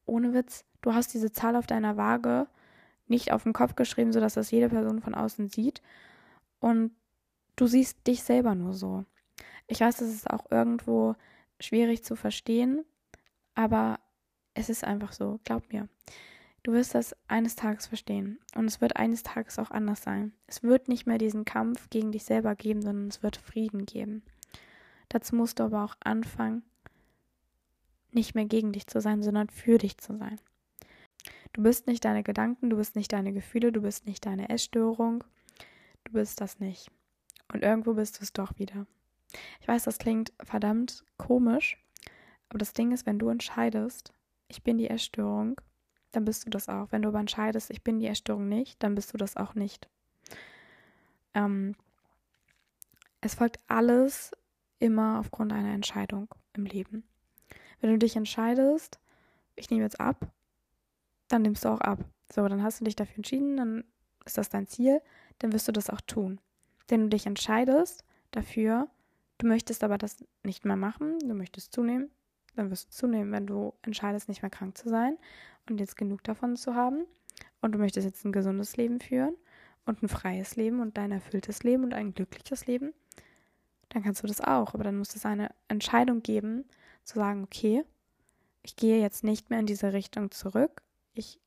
ohne 0.06 0.34
Witz, 0.34 0.66
du 0.82 0.94
hast 0.94 1.14
diese 1.14 1.32
Zahl 1.32 1.56
auf 1.56 1.68
deiner 1.68 1.98
Waage 1.98 2.48
nicht 3.08 3.32
auf 3.32 3.44
den 3.44 3.54
Kopf 3.54 3.76
geschrieben, 3.76 4.14
sodass 4.14 4.36
das 4.36 4.52
jede 4.52 4.70
Person 4.70 5.02
von 5.02 5.16
außen 5.16 5.50
sieht 5.50 5.82
und 6.60 6.92
du 7.56 7.68
siehst 7.68 8.08
dich 8.08 8.24
selber 8.24 8.56
nur 8.56 8.74
so. 8.74 9.06
Ich 9.68 9.82
weiß, 9.82 9.98
das 9.98 10.10
ist 10.10 10.30
auch 10.30 10.50
irgendwo 10.50 11.16
schwierig 11.60 12.04
zu 12.04 12.16
verstehen, 12.16 12.84
aber 13.56 14.00
es 14.54 14.70
ist 14.70 14.84
einfach 14.84 15.12
so, 15.12 15.40
glaub 15.44 15.72
mir. 15.72 15.88
Du 16.64 16.74
wirst 16.74 16.94
das 16.94 17.16
eines 17.28 17.56
Tages 17.56 17.88
verstehen 17.88 18.40
und 18.56 18.66
es 18.66 18.82
wird 18.82 18.96
eines 18.96 19.24
Tages 19.24 19.58
auch 19.58 19.72
anders 19.72 20.04
sein. 20.04 20.32
Es 20.46 20.62
wird 20.62 20.90
nicht 20.90 21.08
mehr 21.08 21.18
diesen 21.18 21.44
Kampf 21.44 21.90
gegen 21.90 22.12
dich 22.12 22.24
selber 22.24 22.56
geben, 22.56 22.82
sondern 22.82 23.08
es 23.08 23.24
wird 23.24 23.38
Frieden 23.38 23.86
geben. 23.86 24.22
Dazu 25.10 25.36
musst 25.36 25.60
du 25.60 25.64
aber 25.64 25.84
auch 25.84 25.96
anfangen, 26.04 26.64
nicht 28.13 28.36
mehr 28.36 28.45
gegen 28.45 28.71
dich 28.71 28.88
zu 28.88 29.02
sein, 29.02 29.24
sondern 29.24 29.50
für 29.50 29.78
dich 29.78 29.97
zu 29.97 30.17
sein. 30.17 30.39
Du 31.54 31.63
bist 31.63 31.88
nicht 31.88 32.06
deine 32.06 32.24
Gedanken, 32.24 32.69
du 32.69 32.78
bist 32.78 32.95
nicht 32.95 33.12
deine 33.12 33.34
Gefühle, 33.34 33.71
du 33.71 33.82
bist 33.82 34.06
nicht 34.06 34.26
deine 34.26 34.50
Essstörung, 34.50 35.24
du 36.06 36.13
bist 36.13 36.39
das 36.41 36.60
nicht. 36.60 36.89
Und 37.54 37.63
irgendwo 37.63 37.93
bist 37.93 38.19
du 38.19 38.24
es 38.24 38.34
doch 38.34 38.58
wieder. 38.58 38.86
Ich 39.60 39.67
weiß, 39.67 39.84
das 39.84 39.97
klingt 39.97 40.34
verdammt 40.43 41.04
komisch, 41.17 41.78
aber 42.50 42.60
das 42.60 42.74
Ding 42.74 42.91
ist, 42.91 43.06
wenn 43.06 43.19
du 43.19 43.30
entscheidest, 43.30 44.13
ich 44.47 44.63
bin 44.63 44.78
die 44.78 44.89
Essstörung, 44.89 45.60
dann 46.12 46.26
bist 46.26 46.45
du 46.45 46.50
das 46.50 46.67
auch. 46.69 46.91
Wenn 46.91 47.02
du 47.02 47.10
aber 47.10 47.19
entscheidest, 47.19 47.71
ich 47.71 47.84
bin 47.84 48.00
die 48.00 48.08
Essstörung 48.08 48.47
nicht, 48.50 48.82
dann 48.84 48.95
bist 48.95 49.13
du 49.13 49.17
das 49.17 49.38
auch 49.38 49.56
nicht. 49.56 49.89
Ähm, 51.34 51.76
es 53.21 53.36
folgt 53.36 53.60
alles 53.67 54.32
immer 54.80 55.19
aufgrund 55.19 55.54
einer 55.54 55.74
Entscheidung 55.74 56.28
im 56.54 56.65
Leben. 56.65 57.04
Wenn 57.82 57.91
du 57.91 57.98
dich 57.98 58.15
entscheidest, 58.15 59.00
ich 59.56 59.70
nehme 59.70 59.84
jetzt 59.84 60.00
ab, 60.00 60.32
dann 61.28 61.41
nimmst 61.41 61.65
du 61.65 61.70
auch 61.70 61.82
ab. 61.82 62.00
So, 62.32 62.48
dann 62.48 62.63
hast 62.63 62.80
du 62.80 62.86
dich 62.86 62.96
dafür 62.96 63.17
entschieden, 63.17 63.58
dann 63.58 63.84
ist 64.26 64.38
das 64.38 64.50
dein 64.50 64.67
Ziel, 64.67 65.02
dann 65.39 65.52
wirst 65.52 65.67
du 65.67 65.72
das 65.72 65.89
auch 65.89 66.02
tun. 66.02 66.39
Wenn 66.88 67.02
du 67.02 67.10
dich 67.10 67.26
entscheidest 67.26 68.06
dafür, 68.32 68.88
du 69.38 69.48
möchtest 69.48 69.84
aber 69.84 69.98
das 69.98 70.24
nicht 70.44 70.65
mehr 70.65 70.76
machen, 70.76 71.20
du 71.20 71.34
möchtest 71.34 71.74
zunehmen, 71.74 72.12
dann 72.56 72.70
wirst 72.70 72.88
du 72.88 72.91
zunehmen, 72.91 73.32
wenn 73.32 73.48
du 73.48 73.74
entscheidest, 73.82 74.30
nicht 74.30 74.41
mehr 74.41 74.52
krank 74.52 74.78
zu 74.78 74.89
sein 74.89 75.17
und 75.70 75.80
jetzt 75.80 75.98
genug 75.98 76.24
davon 76.24 76.56
zu 76.56 76.76
haben 76.76 77.06
und 77.62 77.74
du 77.74 77.80
möchtest 77.80 78.06
jetzt 78.06 78.26
ein 78.26 78.32
gesundes 78.32 78.78
Leben 78.78 79.00
führen 79.00 79.36
und 79.86 80.04
ein 80.04 80.10
freies 80.10 80.56
Leben 80.56 80.80
und 80.80 80.98
ein 81.00 81.12
erfülltes 81.12 81.63
Leben 81.63 81.84
und 81.84 81.94
ein 81.94 82.13
glückliches 82.13 82.67
Leben, 82.67 82.94
dann 83.89 84.04
kannst 84.04 84.24
du 84.24 84.28
das 84.28 84.41
auch. 84.41 84.74
Aber 84.74 84.84
dann 84.84 84.98
muss 84.98 85.15
es 85.15 85.26
eine 85.26 85.50
Entscheidung 85.67 86.22
geben, 86.22 86.65
zu 87.12 87.19
sagen, 87.19 87.43
okay, 87.43 87.84
ich 88.63 88.76
gehe 88.76 89.02
jetzt 89.02 89.24
nicht 89.24 89.50
mehr 89.50 89.60
in 89.60 89.65
diese 89.65 89.93
Richtung 89.93 90.32
zurück. 90.32 90.82
Ich, 91.13 91.39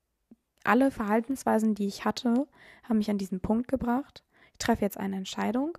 alle 0.64 0.90
Verhaltensweisen, 0.90 1.74
die 1.74 1.86
ich 1.86 2.04
hatte, 2.04 2.46
haben 2.82 2.98
mich 2.98 3.10
an 3.10 3.18
diesen 3.18 3.40
Punkt 3.40 3.68
gebracht. 3.68 4.24
Ich 4.52 4.58
treffe 4.58 4.82
jetzt 4.82 4.98
eine 4.98 5.16
Entscheidung, 5.16 5.76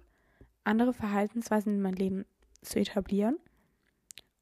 andere 0.63 0.93
Verhaltensweisen 0.93 1.75
in 1.75 1.81
mein 1.81 1.95
Leben 1.95 2.25
zu 2.61 2.79
etablieren 2.79 3.37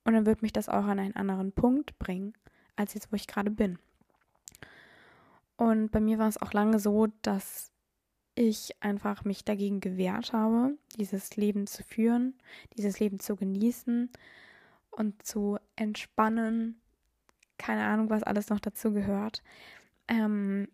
und 0.06 0.14
dann 0.14 0.26
wird 0.26 0.42
mich 0.42 0.54
das 0.54 0.70
auch 0.70 0.86
an 0.86 1.00
einen 1.00 1.16
anderen 1.16 1.52
Punkt 1.52 1.98
bringen, 2.00 2.34
als 2.76 2.94
jetzt, 2.94 3.12
wo 3.12 3.16
ich 3.16 3.28
gerade 3.28 3.52
bin. 3.52 3.80
Und 5.58 5.92
bei 5.92 6.00
mir 6.00 6.20
war 6.20 6.28
es 6.28 6.42
auch 6.42 6.54
lange 6.54 6.80
so, 6.80 7.08
dass 7.22 7.72
ich 8.36 8.82
einfach 8.82 9.24
mich 9.24 9.46
dagegen 9.46 9.80
gewehrt 9.80 10.34
habe, 10.34 10.78
dieses 10.98 11.36
Leben 11.36 11.68
zu 11.68 11.84
führen, 11.84 12.36
dieses 12.76 13.00
Leben 13.00 13.20
zu 13.20 13.36
genießen 13.36 14.10
und 14.96 15.26
zu 15.26 15.58
entspannen. 15.76 16.80
Keine 17.58 17.86
Ahnung, 17.86 18.10
was 18.10 18.24
alles 18.24 18.50
noch 18.50 18.60
dazu 18.60 18.94
gehört. 18.94 19.44
Ähm, 20.08 20.68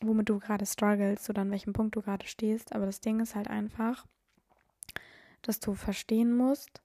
womit 0.00 0.28
du 0.28 0.38
gerade 0.38 0.66
struggles 0.66 1.28
oder 1.30 1.42
an 1.42 1.50
welchem 1.50 1.72
Punkt 1.72 1.96
du 1.96 2.02
gerade 2.02 2.26
stehst. 2.26 2.74
Aber 2.74 2.86
das 2.86 3.00
Ding 3.00 3.20
ist 3.20 3.34
halt 3.34 3.48
einfach, 3.48 4.06
dass 5.42 5.60
du 5.60 5.74
verstehen 5.74 6.36
musst, 6.36 6.82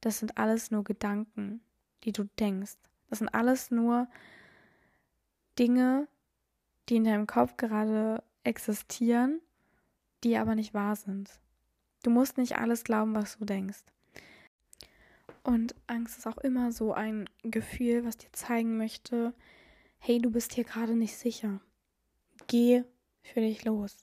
das 0.00 0.18
sind 0.18 0.36
alles 0.36 0.70
nur 0.70 0.84
Gedanken, 0.84 1.60
die 2.04 2.12
du 2.12 2.24
denkst. 2.38 2.76
Das 3.08 3.18
sind 3.18 3.28
alles 3.28 3.70
nur 3.70 4.08
Dinge, 5.58 6.08
die 6.88 6.96
in 6.96 7.04
deinem 7.04 7.26
Kopf 7.26 7.56
gerade 7.56 8.22
existieren, 8.42 9.40
die 10.22 10.36
aber 10.36 10.54
nicht 10.54 10.74
wahr 10.74 10.96
sind. 10.96 11.40
Du 12.02 12.10
musst 12.10 12.36
nicht 12.36 12.58
alles 12.58 12.84
glauben, 12.84 13.14
was 13.14 13.38
du 13.38 13.44
denkst. 13.44 13.84
Und 15.44 15.74
Angst 15.86 16.18
ist 16.18 16.26
auch 16.26 16.38
immer 16.38 16.72
so 16.72 16.94
ein 16.94 17.28
Gefühl, 17.42 18.04
was 18.04 18.16
dir 18.16 18.32
zeigen 18.32 18.78
möchte, 18.78 19.34
hey, 19.98 20.18
du 20.18 20.30
bist 20.30 20.54
hier 20.54 20.64
gerade 20.64 20.96
nicht 20.96 21.16
sicher. 21.16 21.60
Geh 22.46 22.82
für 23.22 23.40
dich 23.40 23.64
los. 23.64 23.98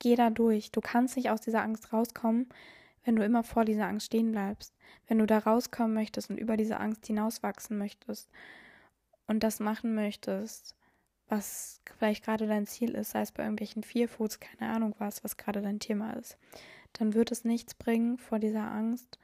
Geh 0.00 0.16
da 0.16 0.28
durch. 0.28 0.72
Du 0.72 0.80
kannst 0.80 1.16
nicht 1.16 1.30
aus 1.30 1.40
dieser 1.40 1.62
Angst 1.62 1.92
rauskommen, 1.92 2.48
wenn 3.04 3.14
du 3.14 3.24
immer 3.24 3.44
vor 3.44 3.64
dieser 3.64 3.86
Angst 3.86 4.06
stehen 4.06 4.32
bleibst, 4.32 4.74
wenn 5.06 5.18
du 5.18 5.26
da 5.26 5.38
rauskommen 5.38 5.94
möchtest 5.94 6.30
und 6.30 6.38
über 6.38 6.56
diese 6.56 6.80
Angst 6.80 7.06
hinauswachsen 7.06 7.78
möchtest 7.78 8.28
und 9.28 9.44
das 9.44 9.60
machen 9.60 9.94
möchtest, 9.94 10.74
was 11.28 11.80
vielleicht 11.96 12.24
gerade 12.24 12.48
dein 12.48 12.66
Ziel 12.66 12.90
ist, 12.96 13.10
sei 13.10 13.20
es 13.20 13.30
bei 13.30 13.44
irgendwelchen 13.44 13.84
Vierfuß, 13.84 14.40
keine 14.40 14.72
Ahnung 14.72 14.96
was, 14.98 15.22
was 15.22 15.36
gerade 15.36 15.62
dein 15.62 15.78
Thema 15.78 16.14
ist, 16.14 16.36
dann 16.94 17.14
wird 17.14 17.30
es 17.30 17.44
nichts 17.44 17.74
bringen, 17.74 18.18
vor 18.18 18.40
dieser 18.40 18.68
Angst 18.70 19.20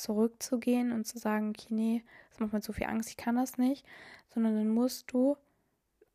zurückzugehen 0.00 0.92
und 0.92 1.06
zu 1.06 1.18
sagen, 1.18 1.50
okay, 1.50 1.74
nee, 1.74 2.04
das 2.30 2.40
macht 2.40 2.52
mir 2.52 2.60
zu 2.60 2.72
viel 2.72 2.86
Angst, 2.86 3.10
ich 3.10 3.16
kann 3.16 3.36
das 3.36 3.58
nicht, 3.58 3.86
sondern 4.32 4.56
dann 4.56 4.68
musst 4.68 5.12
du 5.12 5.36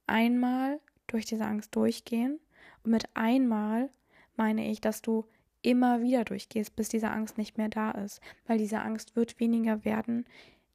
einmal 0.05 0.79
durch 1.07 1.25
diese 1.25 1.45
Angst 1.45 1.75
durchgehen 1.75 2.39
und 2.83 2.91
mit 2.91 3.05
einmal 3.15 3.89
meine 4.35 4.69
ich, 4.69 4.81
dass 4.81 5.01
du 5.01 5.25
immer 5.61 6.01
wieder 6.01 6.23
durchgehst, 6.23 6.75
bis 6.75 6.89
diese 6.89 7.09
Angst 7.09 7.37
nicht 7.37 7.57
mehr 7.57 7.69
da 7.69 7.91
ist. 7.91 8.21
Weil 8.45 8.57
diese 8.57 8.79
Angst 8.79 9.15
wird 9.15 9.39
weniger 9.39 9.83
werden, 9.83 10.25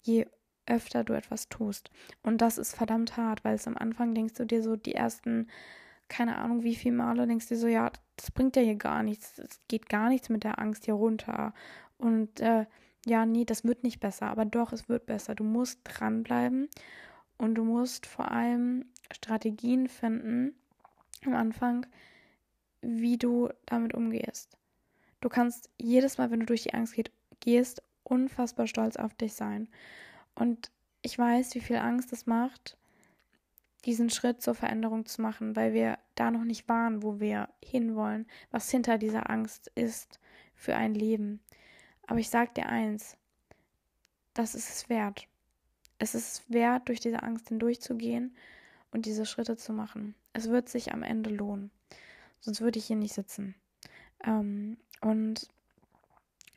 je 0.03 0.27
öfter 0.67 1.05
du 1.05 1.15
etwas 1.15 1.49
tust. 1.49 1.91
Und 2.23 2.41
das 2.41 2.59
ist 2.59 2.77
verdammt 2.77 3.17
hart, 3.17 3.45
weil 3.45 3.55
es 3.55 3.67
am 3.67 3.77
Anfang 3.77 4.15
denkst 4.15 4.35
du 4.35 4.45
dir 4.45 4.63
so 4.63 4.77
die 4.77 4.95
ersten, 4.95 5.49
keine 6.09 6.37
Ahnung 6.37 6.63
wie 6.63 6.75
viele 6.75 6.97
Male, 6.97 7.27
denkst 7.27 7.49
du 7.49 7.55
dir 7.55 7.61
so, 7.61 7.67
ja, 7.69 7.91
das 8.17 8.31
bringt 8.31 8.57
ja 8.57 8.63
hier 8.63 8.77
gar 8.77 9.03
nichts, 9.03 9.39
es 9.39 9.61
geht 9.69 9.89
gar 9.89 10.09
nichts 10.09 10.29
mit 10.29 10.45
der 10.45 10.59
Angst 10.59 10.85
hier 10.85 10.95
runter. 10.95 11.55
Und 11.99 12.41
äh, 12.41 12.67
ja, 13.05 13.27
nee, 13.27 13.45
das 13.45 13.65
wird 13.65 13.83
nicht 13.83 14.01
besser, 14.01 14.27
aber 14.27 14.45
doch, 14.45 14.73
es 14.73 14.89
wird 14.89 15.07
besser. 15.07 15.35
Du 15.35 15.45
musst 15.45 15.81
dranbleiben 15.85 16.69
und 17.39 17.57
du 17.57 17.65
musst 17.65 18.07
vor 18.07 18.31
allem 18.31 18.85
Strategien 19.11 19.89
finden 19.89 20.55
am 21.25 21.35
Anfang, 21.35 21.87
wie 22.81 23.19
du 23.19 23.49
damit 23.67 23.95
umgehst. 23.95 24.57
Du 25.21 25.29
kannst 25.29 25.71
jedes 25.79 26.19
Mal, 26.19 26.31
wenn 26.31 26.41
du 26.41 26.47
durch 26.47 26.63
die 26.63 26.75
Angst 26.75 26.95
geht, 26.95 27.11
gehst, 27.41 27.83
unfassbar 28.03 28.67
stolz 28.67 28.97
auf 28.97 29.15
dich 29.15 29.35
sein. 29.35 29.69
Und 30.35 30.71
ich 31.03 31.19
weiß, 31.19 31.55
wie 31.55 31.61
viel 31.61 31.77
Angst 31.77 32.13
es 32.13 32.27
macht, 32.27 32.77
diesen 33.85 34.11
Schritt 34.11 34.43
zur 34.43 34.55
Veränderung 34.55 35.07
zu 35.07 35.21
machen, 35.23 35.57
weil 35.57 35.75
wir 35.75 35.99
da 36.15 36.31
noch 36.31 36.45
nicht 36.45 36.69
waren, 36.69 37.03
wo 37.03 37.21
wir 37.21 37.49
hinwollen, 37.63 38.27
was 38.51 38.71
hinter 38.71 38.99
dieser 38.99 39.29
Angst 39.31 39.71
ist 39.75 40.21
für 40.55 40.77
ein 40.77 40.95
Leben. 40.95 41.41
Aber 42.13 42.21
ich 42.21 42.29
sag 42.29 42.55
dir 42.55 42.67
eins, 42.67 43.17
das 44.35 44.55
ist 44.55 44.69
es 44.69 44.91
wert. 44.91 45.29
Es 45.97 46.15
ist 46.15 46.53
wert, 46.53 46.91
durch 46.91 47.01
diese 47.01 47.23
Angst 47.23 47.49
hindurchzugehen 47.49 48.37
und 48.91 49.07
diese 49.07 49.25
Schritte 49.25 49.57
zu 49.57 49.73
machen. 49.73 50.15
Es 50.35 50.51
wird 50.51 50.69
sich 50.69 50.93
am 50.93 51.03
Ende 51.03 51.31
lohnen. 51.31 51.71
Sonst 52.39 52.61
würde 52.61 52.79
ich 52.79 52.85
hier 52.85 52.97
nicht 52.97 53.15
sitzen. 53.15 53.55
Ähm, 54.23 54.77
und 55.01 55.49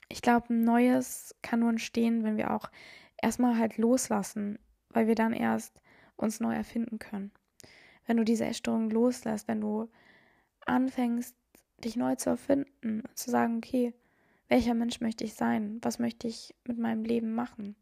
ich 0.09 0.21
glaube, 0.21 0.53
ein 0.53 0.65
Neues 0.65 1.33
kann 1.41 1.61
nur 1.61 1.69
entstehen, 1.69 2.25
wenn 2.25 2.35
wir 2.35 2.53
auch 2.53 2.69
erstmal 3.15 3.57
halt 3.57 3.77
loslassen, 3.77 4.59
weil 4.89 5.07
wir 5.07 5.15
dann 5.15 5.31
erst 5.31 5.79
uns 6.17 6.41
neu 6.41 6.53
erfinden 6.53 6.99
können. 6.99 7.31
wenn 8.05 8.17
du 8.17 8.25
diese 8.25 8.43
Essstörung 8.43 8.89
loslässt, 8.89 9.47
wenn 9.47 9.61
du 9.61 9.89
anfängst, 10.65 11.33
dich 11.81 11.95
neu 11.95 12.15
zu 12.15 12.31
erfinden 12.31 13.03
und 13.07 13.17
zu 13.17 13.31
sagen, 13.31 13.59
okay, 13.59 13.93
welcher 14.47 14.73
Mensch 14.73 15.01
möchte 15.01 15.23
ich 15.23 15.33
sein? 15.33 15.79
Was 15.81 15.99
möchte 15.99 16.27
ich 16.27 16.53
mit 16.65 16.77
meinem 16.77 17.03
Leben 17.03 17.33
machen? 17.33 17.75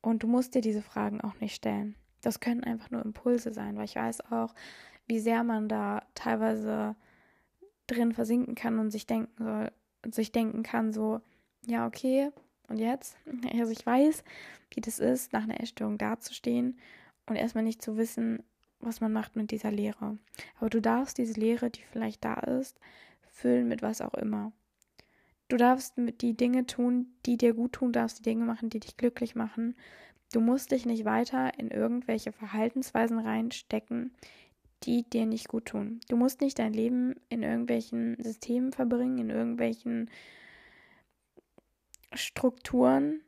Und 0.00 0.22
du 0.22 0.26
musst 0.26 0.54
dir 0.54 0.60
diese 0.60 0.82
Fragen 0.82 1.20
auch 1.20 1.40
nicht 1.40 1.54
stellen. 1.54 1.94
Das 2.22 2.40
können 2.40 2.64
einfach 2.64 2.90
nur 2.90 3.04
Impulse 3.04 3.52
sein, 3.52 3.76
weil 3.76 3.84
ich 3.84 3.96
weiß 3.96 4.32
auch, 4.32 4.54
wie 5.06 5.20
sehr 5.20 5.44
man 5.44 5.68
da 5.68 6.02
teilweise 6.14 6.96
drin 7.86 8.12
versinken 8.12 8.54
kann 8.54 8.78
und 8.78 8.90
sich 8.90 9.06
denken 9.06 9.42
soll, 9.42 9.72
sich 10.12 10.32
denken 10.32 10.62
kann, 10.62 10.92
so, 10.92 11.20
ja, 11.66 11.86
okay, 11.86 12.30
und 12.68 12.78
jetzt? 12.78 13.16
Also 13.58 13.72
ich 13.72 13.84
weiß, 13.84 14.24
wie 14.74 14.80
das 14.80 14.98
ist, 14.98 15.32
nach 15.32 15.42
einer 15.42 15.60
Essstörung 15.60 15.98
dazustehen 15.98 16.78
und 17.26 17.36
erstmal 17.36 17.64
nicht 17.64 17.82
zu 17.82 17.96
wissen, 17.96 18.42
was 18.80 19.00
man 19.00 19.12
macht 19.12 19.36
mit 19.36 19.50
dieser 19.50 19.72
Lehre. 19.72 20.18
Aber 20.58 20.70
du 20.70 20.80
darfst 20.80 21.18
diese 21.18 21.38
Lehre, 21.38 21.70
die 21.70 21.82
vielleicht 21.82 22.24
da 22.24 22.34
ist, 22.34 22.78
füllen 23.30 23.68
mit 23.68 23.82
was 23.82 24.00
auch 24.00 24.14
immer. 24.14 24.52
Du 25.48 25.56
darfst 25.56 25.94
die 25.96 26.36
Dinge 26.36 26.66
tun, 26.66 27.06
die 27.24 27.38
dir 27.38 27.54
gut 27.54 27.72
tun, 27.72 27.92
darfst 27.92 28.18
die 28.18 28.22
Dinge 28.22 28.44
machen, 28.44 28.68
die 28.68 28.80
dich 28.80 28.96
glücklich 28.98 29.34
machen. 29.34 29.74
Du 30.32 30.40
musst 30.40 30.72
dich 30.72 30.84
nicht 30.84 31.06
weiter 31.06 31.58
in 31.58 31.70
irgendwelche 31.70 32.32
Verhaltensweisen 32.32 33.18
reinstecken, 33.18 34.12
die 34.82 35.08
dir 35.08 35.24
nicht 35.24 35.48
gut 35.48 35.66
tun. 35.66 36.00
Du 36.08 36.16
musst 36.16 36.42
nicht 36.42 36.58
dein 36.58 36.74
Leben 36.74 37.14
in 37.30 37.42
irgendwelchen 37.42 38.22
Systemen 38.22 38.72
verbringen, 38.72 39.18
in 39.18 39.30
irgendwelchen 39.30 40.10
Strukturen, 42.12 43.22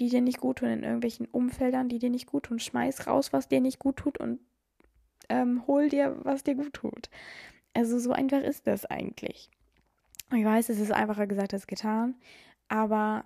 die 0.00 0.08
dir 0.08 0.22
nicht 0.22 0.40
gut 0.40 0.58
tun, 0.58 0.68
in 0.68 0.82
irgendwelchen 0.84 1.26
Umfeldern, 1.26 1.90
die 1.90 1.98
dir 1.98 2.10
nicht 2.10 2.26
gut 2.26 2.44
tun. 2.44 2.58
Schmeiß 2.58 3.06
raus, 3.06 3.32
was 3.34 3.48
dir 3.48 3.60
nicht 3.60 3.78
gut 3.78 3.96
tut 3.96 4.18
und 4.18 4.40
ähm, 5.28 5.66
hol 5.66 5.90
dir, 5.90 6.16
was 6.22 6.44
dir 6.44 6.54
gut 6.54 6.72
tut. 6.72 7.10
Also 7.74 7.98
so 7.98 8.12
einfach 8.12 8.40
ist 8.40 8.66
das 8.66 8.86
eigentlich. 8.86 9.50
Ich 10.30 10.44
weiß, 10.44 10.68
es 10.68 10.78
ist 10.78 10.92
einfacher 10.92 11.26
gesagt 11.26 11.54
als 11.54 11.66
getan, 11.66 12.14
aber 12.68 13.24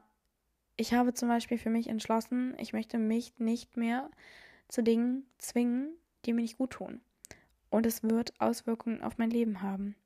ich 0.76 0.94
habe 0.94 1.14
zum 1.14 1.28
Beispiel 1.28 1.58
für 1.58 1.70
mich 1.70 1.88
entschlossen, 1.88 2.54
ich 2.58 2.72
möchte 2.72 2.98
mich 2.98 3.38
nicht 3.38 3.76
mehr 3.76 4.08
zu 4.68 4.82
Dingen 4.82 5.26
zwingen, 5.38 5.96
die 6.24 6.32
mir 6.32 6.42
nicht 6.42 6.58
gut 6.58 6.70
tun. 6.70 7.00
Und 7.70 7.86
es 7.86 8.04
wird 8.04 8.40
Auswirkungen 8.40 9.02
auf 9.02 9.18
mein 9.18 9.30
Leben 9.30 9.62
haben. 9.62 9.96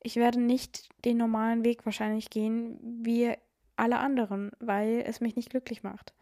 Ich 0.00 0.16
werde 0.16 0.40
nicht 0.40 0.88
den 1.04 1.16
normalen 1.16 1.64
Weg 1.64 1.84
wahrscheinlich 1.84 2.30
gehen, 2.30 2.78
wie 3.04 3.34
alle 3.74 3.98
anderen, 3.98 4.52
weil 4.60 5.02
es 5.04 5.20
mich 5.20 5.34
nicht 5.34 5.50
glücklich 5.50 5.82
macht. 5.82 6.14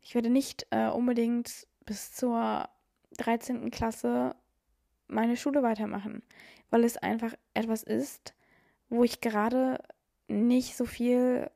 Ich 0.00 0.14
werde 0.14 0.30
nicht 0.30 0.66
äh, 0.70 0.88
unbedingt 0.88 1.66
bis 1.84 2.12
zur 2.12 2.68
13. 3.18 3.70
Klasse 3.70 4.34
meine 5.08 5.36
Schule 5.36 5.62
weitermachen, 5.62 6.22
weil 6.70 6.84
es 6.84 6.96
einfach 6.96 7.34
etwas 7.54 7.82
ist, 7.82 8.34
wo 8.88 9.04
ich 9.04 9.20
gerade 9.20 9.78
nicht 10.28 10.76
so 10.76 10.84
viel 10.84 11.50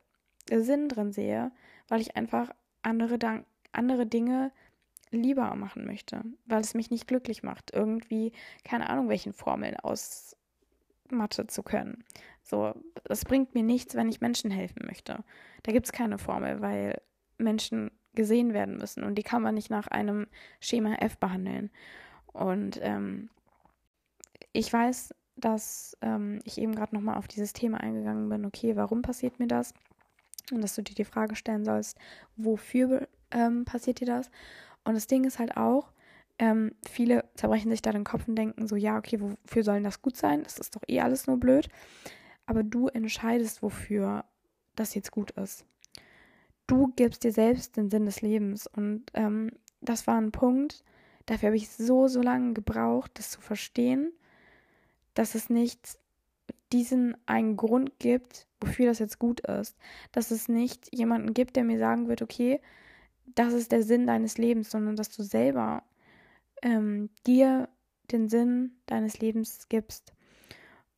Sinn 0.49 0.89
drin 0.89 1.11
sehe, 1.11 1.51
weil 1.87 2.01
ich 2.01 2.15
einfach 2.15 2.51
andere, 2.81 3.19
andere 3.71 4.05
Dinge 4.05 4.51
lieber 5.11 5.53
machen 5.55 5.85
möchte, 5.85 6.23
weil 6.45 6.61
es 6.61 6.73
mich 6.73 6.89
nicht 6.89 7.07
glücklich 7.07 7.43
macht, 7.43 7.71
irgendwie, 7.73 8.31
keine 8.63 8.89
Ahnung, 8.89 9.09
welchen 9.09 9.33
Formeln 9.33 9.75
aus 9.77 10.37
Mathe 11.09 11.47
zu 11.47 11.63
können. 11.63 12.03
So, 12.43 12.73
das 13.03 13.25
bringt 13.25 13.53
mir 13.53 13.63
nichts, 13.63 13.95
wenn 13.95 14.09
ich 14.09 14.21
Menschen 14.21 14.51
helfen 14.51 14.85
möchte. 14.85 15.23
Da 15.63 15.71
gibt 15.71 15.85
es 15.85 15.91
keine 15.91 16.17
Formel, 16.17 16.61
weil 16.61 17.01
Menschen 17.37 17.91
gesehen 18.13 18.53
werden 18.53 18.77
müssen 18.77 19.03
und 19.03 19.15
die 19.15 19.23
kann 19.23 19.41
man 19.41 19.55
nicht 19.55 19.69
nach 19.69 19.87
einem 19.87 20.27
Schema 20.59 20.95
F 20.95 21.17
behandeln. 21.17 21.69
Und 22.27 22.79
ähm, 22.81 23.29
ich 24.53 24.71
weiß, 24.71 25.13
dass 25.41 25.97
ähm, 26.01 26.39
ich 26.43 26.57
eben 26.57 26.75
gerade 26.75 26.95
nochmal 26.95 27.17
auf 27.17 27.27
dieses 27.27 27.53
Thema 27.53 27.79
eingegangen 27.79 28.29
bin, 28.29 28.45
okay, 28.45 28.75
warum 28.75 29.01
passiert 29.01 29.39
mir 29.39 29.47
das? 29.47 29.73
Und 30.51 30.61
dass 30.61 30.75
du 30.75 30.83
dir 30.83 30.95
die 30.95 31.05
Frage 31.05 31.35
stellen 31.35 31.65
sollst, 31.65 31.97
wofür 32.35 33.07
ähm, 33.31 33.65
passiert 33.65 33.99
dir 33.99 34.07
das? 34.07 34.29
Und 34.83 34.95
das 34.95 35.07
Ding 35.07 35.23
ist 35.23 35.39
halt 35.39 35.57
auch, 35.57 35.91
ähm, 36.39 36.73
viele 36.89 37.25
zerbrechen 37.35 37.71
sich 37.71 37.81
da 37.81 37.91
den 37.91 38.03
Kopf 38.03 38.27
und 38.27 38.35
denken 38.35 38.67
so, 38.67 38.75
ja, 38.75 38.97
okay, 38.97 39.19
wofür 39.21 39.63
soll 39.63 39.81
das 39.83 40.01
gut 40.01 40.17
sein? 40.17 40.43
Das 40.43 40.57
ist 40.57 40.75
doch 40.75 40.81
eh 40.87 41.01
alles 41.01 41.27
nur 41.27 41.39
blöd. 41.39 41.69
Aber 42.45 42.63
du 42.63 42.87
entscheidest, 42.87 43.61
wofür 43.61 44.25
das 44.75 44.95
jetzt 44.95 45.11
gut 45.11 45.31
ist. 45.31 45.65
Du 46.67 46.91
gibst 46.95 47.23
dir 47.23 47.31
selbst 47.31 47.77
den 47.77 47.89
Sinn 47.89 48.05
des 48.05 48.21
Lebens. 48.21 48.67
Und 48.67 49.03
ähm, 49.13 49.51
das 49.81 50.07
war 50.07 50.17
ein 50.17 50.31
Punkt, 50.31 50.83
dafür 51.25 51.47
habe 51.47 51.57
ich 51.57 51.69
so, 51.69 52.07
so 52.07 52.21
lange 52.21 52.53
gebraucht, 52.53 53.11
das 53.15 53.29
zu 53.29 53.41
verstehen, 53.41 54.11
dass 55.13 55.35
es 55.35 55.49
nicht 55.49 55.97
diesen 56.71 57.15
einen 57.25 57.57
Grund 57.57 57.99
gibt, 57.99 58.47
wofür 58.59 58.87
das 58.87 58.99
jetzt 58.99 59.19
gut 59.19 59.41
ist. 59.41 59.77
Dass 60.11 60.31
es 60.31 60.47
nicht 60.47 60.95
jemanden 60.95 61.33
gibt, 61.33 61.55
der 61.55 61.63
mir 61.63 61.79
sagen 61.79 62.07
wird, 62.07 62.21
okay, 62.21 62.61
das 63.35 63.53
ist 63.53 63.71
der 63.71 63.83
Sinn 63.83 64.07
deines 64.07 64.37
Lebens, 64.37 64.71
sondern 64.71 64.95
dass 64.95 65.09
du 65.09 65.23
selber 65.23 65.83
ähm, 66.61 67.09
dir 67.25 67.69
den 68.11 68.29
Sinn 68.29 68.71
deines 68.85 69.19
Lebens 69.19 69.67
gibst. 69.69 70.13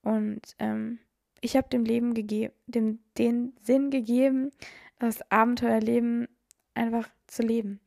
Und 0.02 0.42
ähm, 0.60 1.00
ich 1.42 1.56
habe 1.56 1.70
dem 1.70 1.86
Leben 1.86 2.14
gegeben, 2.14 2.54
dem 2.68 3.00
den 3.18 3.54
Sinn 3.62 3.90
gegeben, 3.90 4.52
das 5.00 5.20
Abenteuerleben 5.32 6.28
einfach 6.74 7.10
zu 7.28 7.44
leben. 7.44 7.80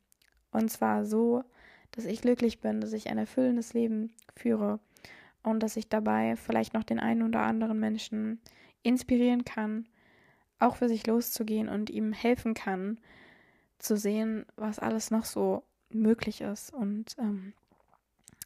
Und 0.51 0.71
zwar 0.71 1.05
so, 1.05 1.43
dass 1.93 2.05
ich 2.05 2.21
glücklich 2.21 2.61
bin, 2.61 2.81
dass 2.81 2.93
ich 2.93 3.09
ein 3.09 3.19
erfüllendes 3.19 3.73
Leben 3.75 4.13
führe 4.37 4.81
und 5.47 5.63
dass 5.63 5.77
ich 5.77 5.89
dabei 5.89 6.37
vielleicht 6.37 6.75
noch 6.75 6.83
den 6.83 6.99
einen 6.99 7.23
oder 7.23 7.41
anderen 7.43 7.79
Menschen 7.79 8.41
inspirieren 8.83 9.45
kann, 9.45 9.87
auch 10.59 10.77
für 10.77 10.89
sich 10.89 11.07
loszugehen 11.07 11.69
und 11.69 11.89
ihm 11.89 12.13
helfen 12.13 12.55
kann, 12.55 12.99
zu 13.79 13.97
sehen, 13.97 14.45
was 14.57 14.79
alles 14.79 15.11
noch 15.11 15.25
so 15.25 15.63
möglich 15.91 16.41
ist. 16.41 16.73
Und 16.73 17.17
ähm, 17.19 17.53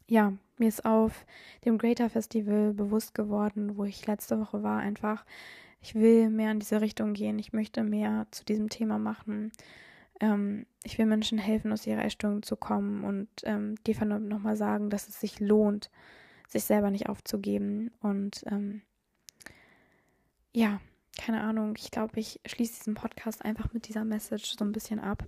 ja, 0.07 0.33
mir 0.57 0.67
ist 0.67 0.85
auf 0.85 1.25
dem 1.65 1.77
Greater 1.77 2.09
Festival 2.09 2.73
bewusst 2.73 3.15
geworden, 3.15 3.77
wo 3.77 3.85
ich 3.85 4.05
letzte 4.05 4.39
Woche 4.39 4.61
war, 4.61 4.79
einfach, 4.79 5.25
ich 5.81 5.95
will 5.95 6.29
mehr 6.29 6.51
in 6.51 6.59
diese 6.59 6.81
Richtung 6.81 7.13
gehen, 7.13 7.39
ich 7.39 7.51
möchte 7.51 7.83
mehr 7.83 8.27
zu 8.29 8.45
diesem 8.45 8.69
Thema 8.69 8.99
machen. 8.99 9.51
Ähm, 10.19 10.67
ich 10.83 10.99
will 10.99 11.07
Menschen 11.07 11.39
helfen, 11.39 11.71
aus 11.71 11.87
ihrer 11.87 12.05
Essstörung 12.05 12.43
zu 12.43 12.57
kommen 12.57 13.03
und 13.03 13.29
ähm, 13.43 13.75
dir 13.87 14.05
nochmal 14.05 14.55
sagen, 14.55 14.91
dass 14.91 15.07
es 15.07 15.19
sich 15.19 15.39
lohnt, 15.39 15.89
sich 16.51 16.63
selber 16.63 16.91
nicht 16.91 17.09
aufzugeben. 17.09 17.91
Und 18.01 18.43
ähm, 18.47 18.81
ja, 20.53 20.81
keine 21.17 21.41
Ahnung, 21.41 21.75
ich 21.77 21.91
glaube, 21.91 22.19
ich 22.19 22.39
schließe 22.45 22.79
diesen 22.79 22.93
Podcast 22.93 23.43
einfach 23.43 23.73
mit 23.73 23.87
dieser 23.87 24.03
Message 24.03 24.55
so 24.57 24.65
ein 24.65 24.71
bisschen 24.71 24.99
ab. 24.99 25.23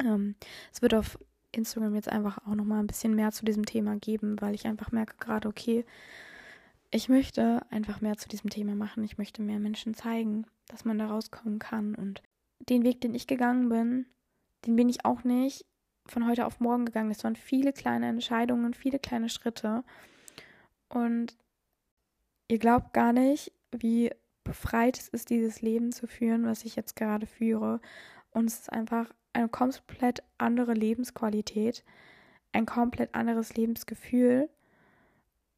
Ähm, 0.00 0.36
es 0.72 0.82
wird 0.82 0.94
auf 0.94 1.18
Instagram 1.52 1.94
jetzt 1.94 2.08
einfach 2.08 2.38
auch 2.46 2.54
nochmal 2.54 2.80
ein 2.80 2.86
bisschen 2.86 3.14
mehr 3.14 3.32
zu 3.32 3.44
diesem 3.44 3.64
Thema 3.64 3.96
geben, 3.96 4.40
weil 4.40 4.54
ich 4.54 4.66
einfach 4.66 4.92
merke 4.92 5.16
gerade, 5.18 5.48
okay, 5.48 5.84
ich 6.90 7.08
möchte 7.08 7.60
einfach 7.70 8.00
mehr 8.00 8.16
zu 8.16 8.28
diesem 8.28 8.50
Thema 8.50 8.74
machen. 8.74 9.04
Ich 9.04 9.18
möchte 9.18 9.42
mehr 9.42 9.58
Menschen 9.58 9.94
zeigen, 9.94 10.46
dass 10.66 10.84
man 10.84 10.98
da 10.98 11.06
rauskommen 11.06 11.58
kann. 11.58 11.94
Und 11.94 12.22
den 12.60 12.84
Weg, 12.84 13.00
den 13.00 13.14
ich 13.14 13.26
gegangen 13.26 13.68
bin, 13.68 14.06
den 14.66 14.76
bin 14.76 14.88
ich 14.88 15.04
auch 15.04 15.24
nicht 15.24 15.66
von 16.06 16.26
heute 16.26 16.46
auf 16.46 16.60
morgen 16.60 16.86
gegangen. 16.86 17.10
Es 17.10 17.24
waren 17.24 17.36
viele 17.36 17.72
kleine 17.72 18.08
Entscheidungen, 18.08 18.74
viele 18.74 18.98
kleine 18.98 19.28
Schritte. 19.28 19.84
Und 20.88 21.36
ihr 22.48 22.58
glaubt 22.58 22.92
gar 22.92 23.12
nicht, 23.12 23.52
wie 23.70 24.10
befreit 24.44 24.98
es 24.98 25.08
ist, 25.08 25.30
dieses 25.30 25.60
Leben 25.60 25.92
zu 25.92 26.06
führen, 26.06 26.46
was 26.46 26.64
ich 26.64 26.76
jetzt 26.76 26.96
gerade 26.96 27.26
führe. 27.26 27.80
Und 28.30 28.46
es 28.46 28.60
ist 28.60 28.72
einfach 28.72 29.12
eine 29.32 29.48
komplett 29.48 30.22
andere 30.38 30.72
Lebensqualität, 30.72 31.84
ein 32.52 32.66
komplett 32.66 33.14
anderes 33.14 33.54
Lebensgefühl. 33.54 34.48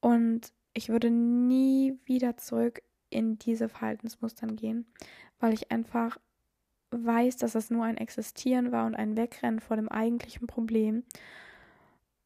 Und 0.01 0.53
ich 0.75 0.89
würde 0.89 1.11
nie 1.11 1.99
wieder 2.05 2.37
zurück 2.37 2.83
in 3.11 3.39
diese 3.39 3.69
Verhaltensmustern 3.69 4.57
gehen, 4.57 4.87
weil 5.39 5.53
ich 5.53 5.71
einfach 5.71 6.19
weiß, 6.91 7.37
dass 7.37 7.55
es 7.55 7.71
nur 7.71 7.85
ein 7.85 7.97
Existieren 7.97 8.73
war 8.73 8.87
und 8.87 8.95
ein 8.95 9.17
Wegrennen 9.17 9.61
vor 9.61 9.77
dem 9.77 9.89
eigentlichen 9.89 10.47
Problem. 10.47 11.05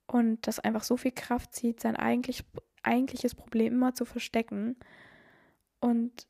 Und 0.06 0.46
das 0.46 0.58
einfach 0.58 0.82
so 0.82 0.96
viel 0.96 1.12
Kraft 1.12 1.54
zieht, 1.54 1.80
sein 1.80 1.96
eigentlich, 1.96 2.44
eigentliches 2.84 3.34
Problem 3.34 3.74
immer 3.74 3.94
zu 3.94 4.04
verstecken 4.04 4.76
und 5.80 6.26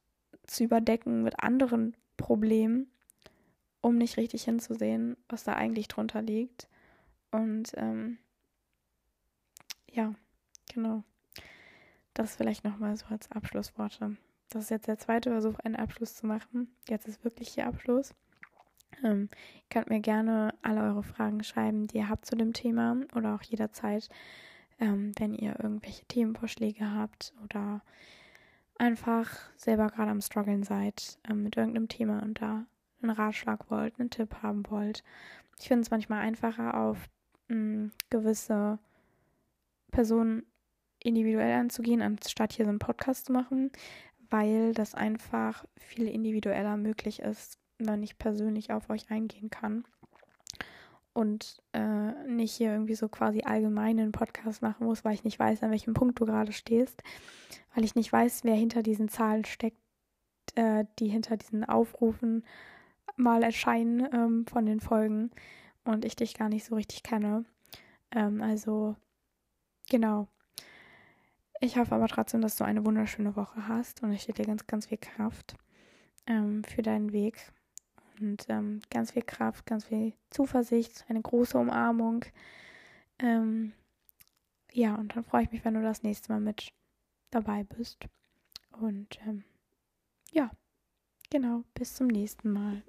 zu 0.47 0.65
überdecken 0.65 1.23
mit 1.23 1.41
anderen 1.41 1.97
Problemen, 2.17 2.91
um 3.81 3.97
nicht 3.97 4.17
richtig 4.17 4.45
hinzusehen, 4.45 5.17
was 5.29 5.45
da 5.45 5.55
eigentlich 5.55 5.89
drunter 5.89 6.23
liegt. 6.23 6.69
Und 7.31 7.73
ähm, 7.77 8.19
ja, 9.91 10.15
genau. 10.73 11.03
Das 12.15 12.37
vielleicht 12.37 12.65
nochmal 12.65 12.97
so 12.97 13.07
als 13.07 13.31
Abschlussworte. 13.33 14.17
Das 14.51 14.65
ist 14.65 14.71
jetzt 14.71 14.87
der 14.87 14.99
zweite 14.99 15.31
Versuch, 15.31 15.59
einen 15.61 15.77
Abschluss 15.77 16.15
zu 16.15 16.27
machen. 16.27 16.69
Jetzt 16.89 17.09
ist 17.09 17.25
wirklich 17.25 17.49
hier 17.55 17.67
Abschluss. 17.67 18.15
Ähm, 19.03 19.29
ihr 19.57 19.63
könnt 19.71 19.91
mir 19.91 20.01
gerne 20.01 20.55
alle 20.63 20.83
eure 20.83 21.03
Fragen 21.03 21.43
schreiben, 21.43 21.89
die 21.89 21.99
ihr 21.99 22.09
habt 22.09 22.27
zu 22.27 22.37
dem 22.37 22.53
Thema 22.53 22.97
oder 23.15 23.35
auch 23.35 23.43
jederzeit 23.43 24.09
ähm, 24.81 25.13
wenn 25.19 25.35
ihr 25.35 25.59
irgendwelche 25.63 26.05
Themenvorschläge 26.07 26.93
habt 26.93 27.33
oder 27.43 27.83
einfach 28.77 29.31
selber 29.57 29.89
gerade 29.89 30.11
am 30.11 30.21
struggeln 30.21 30.63
seid 30.63 31.19
ähm, 31.29 31.43
mit 31.43 31.57
irgendeinem 31.57 31.89
Thema 31.89 32.23
und 32.23 32.41
da 32.41 32.67
einen 33.03 33.11
Ratschlag 33.11 33.71
wollt, 33.71 33.99
einen 33.99 34.11
Tipp 34.11 34.43
haben 34.43 34.65
wollt. 34.71 35.05
Ich 35.61 35.69
finde 35.69 35.83
es 35.83 35.91
manchmal 35.91 36.21
einfacher, 36.21 36.75
auf 36.75 37.09
mh, 37.49 37.55
hm, 37.55 37.93
gewisse 38.11 38.79
Personen 39.91 40.45
individuell 40.99 41.53
anzugehen, 41.53 42.03
anstatt 42.03 42.53
hier 42.53 42.65
so 42.65 42.71
einen 42.71 42.79
Podcast 42.79 43.27
zu 43.27 43.33
machen, 43.33 43.71
weil 44.31 44.73
das 44.73 44.95
einfach 44.95 45.65
viel 45.77 46.09
individueller 46.09 46.77
möglich 46.77 47.21
ist, 47.21 47.59
wenn 47.79 48.03
ich 48.03 48.19
persönlich 48.19 48.73
auf 48.73 48.91
euch 48.91 49.11
eingehen 49.11 49.51
kann 49.51 49.85
und 51.15 51.63
äh, 51.73 52.13
nicht 52.27 52.53
hier 52.53 52.73
irgendwie 52.73 52.97
so 52.97 53.09
quasi 53.09 53.43
allgemeinen 53.43 54.13
Podcast 54.13 54.61
machen 54.61 54.85
muss, 54.85 55.05
weil 55.05 55.15
ich 55.15 55.25
nicht 55.25 55.39
weiß, 55.39 55.63
an 55.63 55.71
welchem 55.71 55.95
Punkt 55.95 56.21
du 56.21 56.27
gerade 56.27 56.53
stehst, 56.53 57.03
weil 57.75 57.85
ich 57.85 57.95
nicht 57.95 58.13
weiß, 58.13 58.45
wer 58.45 58.55
hinter 58.55 58.83
diesen 58.83 59.09
Zahlen 59.09 59.45
steckt, 59.45 59.79
äh, 60.57 60.85
die 60.99 61.09
hinter 61.09 61.37
diesen 61.37 61.65
Aufrufen 61.65 62.45
mal 63.17 63.43
erscheinen 63.43 64.07
ähm, 64.13 64.47
von 64.47 64.67
den 64.67 64.81
Folgen 64.81 65.31
und 65.85 66.05
ich 66.05 66.17
dich 66.17 66.35
gar 66.35 66.49
nicht 66.49 66.65
so 66.65 66.75
richtig 66.75 67.05
kenne. 67.05 67.45
Ähm, 68.11 68.43
also 68.43 68.97
genau. 69.89 70.27
Ich 71.61 71.77
hoffe 71.77 71.95
aber 71.95 72.09
trotzdem, 72.09 72.41
dass 72.41 72.57
du 72.57 72.65
eine 72.65 72.85
wunderschöne 72.85 73.37
Woche 73.37 73.69
hast 73.69 74.03
und 74.03 74.13
ich 74.13 74.27
dir 74.27 74.45
ganz, 74.45 74.67
ganz 74.67 74.87
viel 74.87 74.99
Kraft 74.99 75.55
ähm, 76.27 76.65
für 76.65 76.83
deinen 76.83 77.13
Weg 77.13 77.53
und 78.21 78.47
ähm, 78.49 78.81
ganz 78.91 79.13
viel 79.13 79.23
Kraft, 79.23 79.67
ganz 79.67 79.87
viel 79.87 80.13
Zuversicht, 80.31 81.05
eine 81.09 81.21
große 81.23 81.59
Umarmung. 81.59 82.25
Ähm, 83.19 83.73
ja, 84.73 84.95
und 84.95 85.15
dann 85.15 85.25
freue 85.25 85.45
ich 85.45 85.53
mich, 85.53 85.65
wenn 85.65 85.75
du 85.75 85.83
das 85.83 86.03
nächste 86.03 86.33
Mal 86.33 86.41
mit 86.41 86.73
dabei 87.31 87.65
bist. 87.65 88.07
Und 88.81 89.19
ähm, 89.27 89.45
ja, 90.33 90.51
genau, 91.31 91.63
bis 91.75 91.95
zum 91.95 92.09
nächsten 92.09 92.51
Mal. 92.51 92.83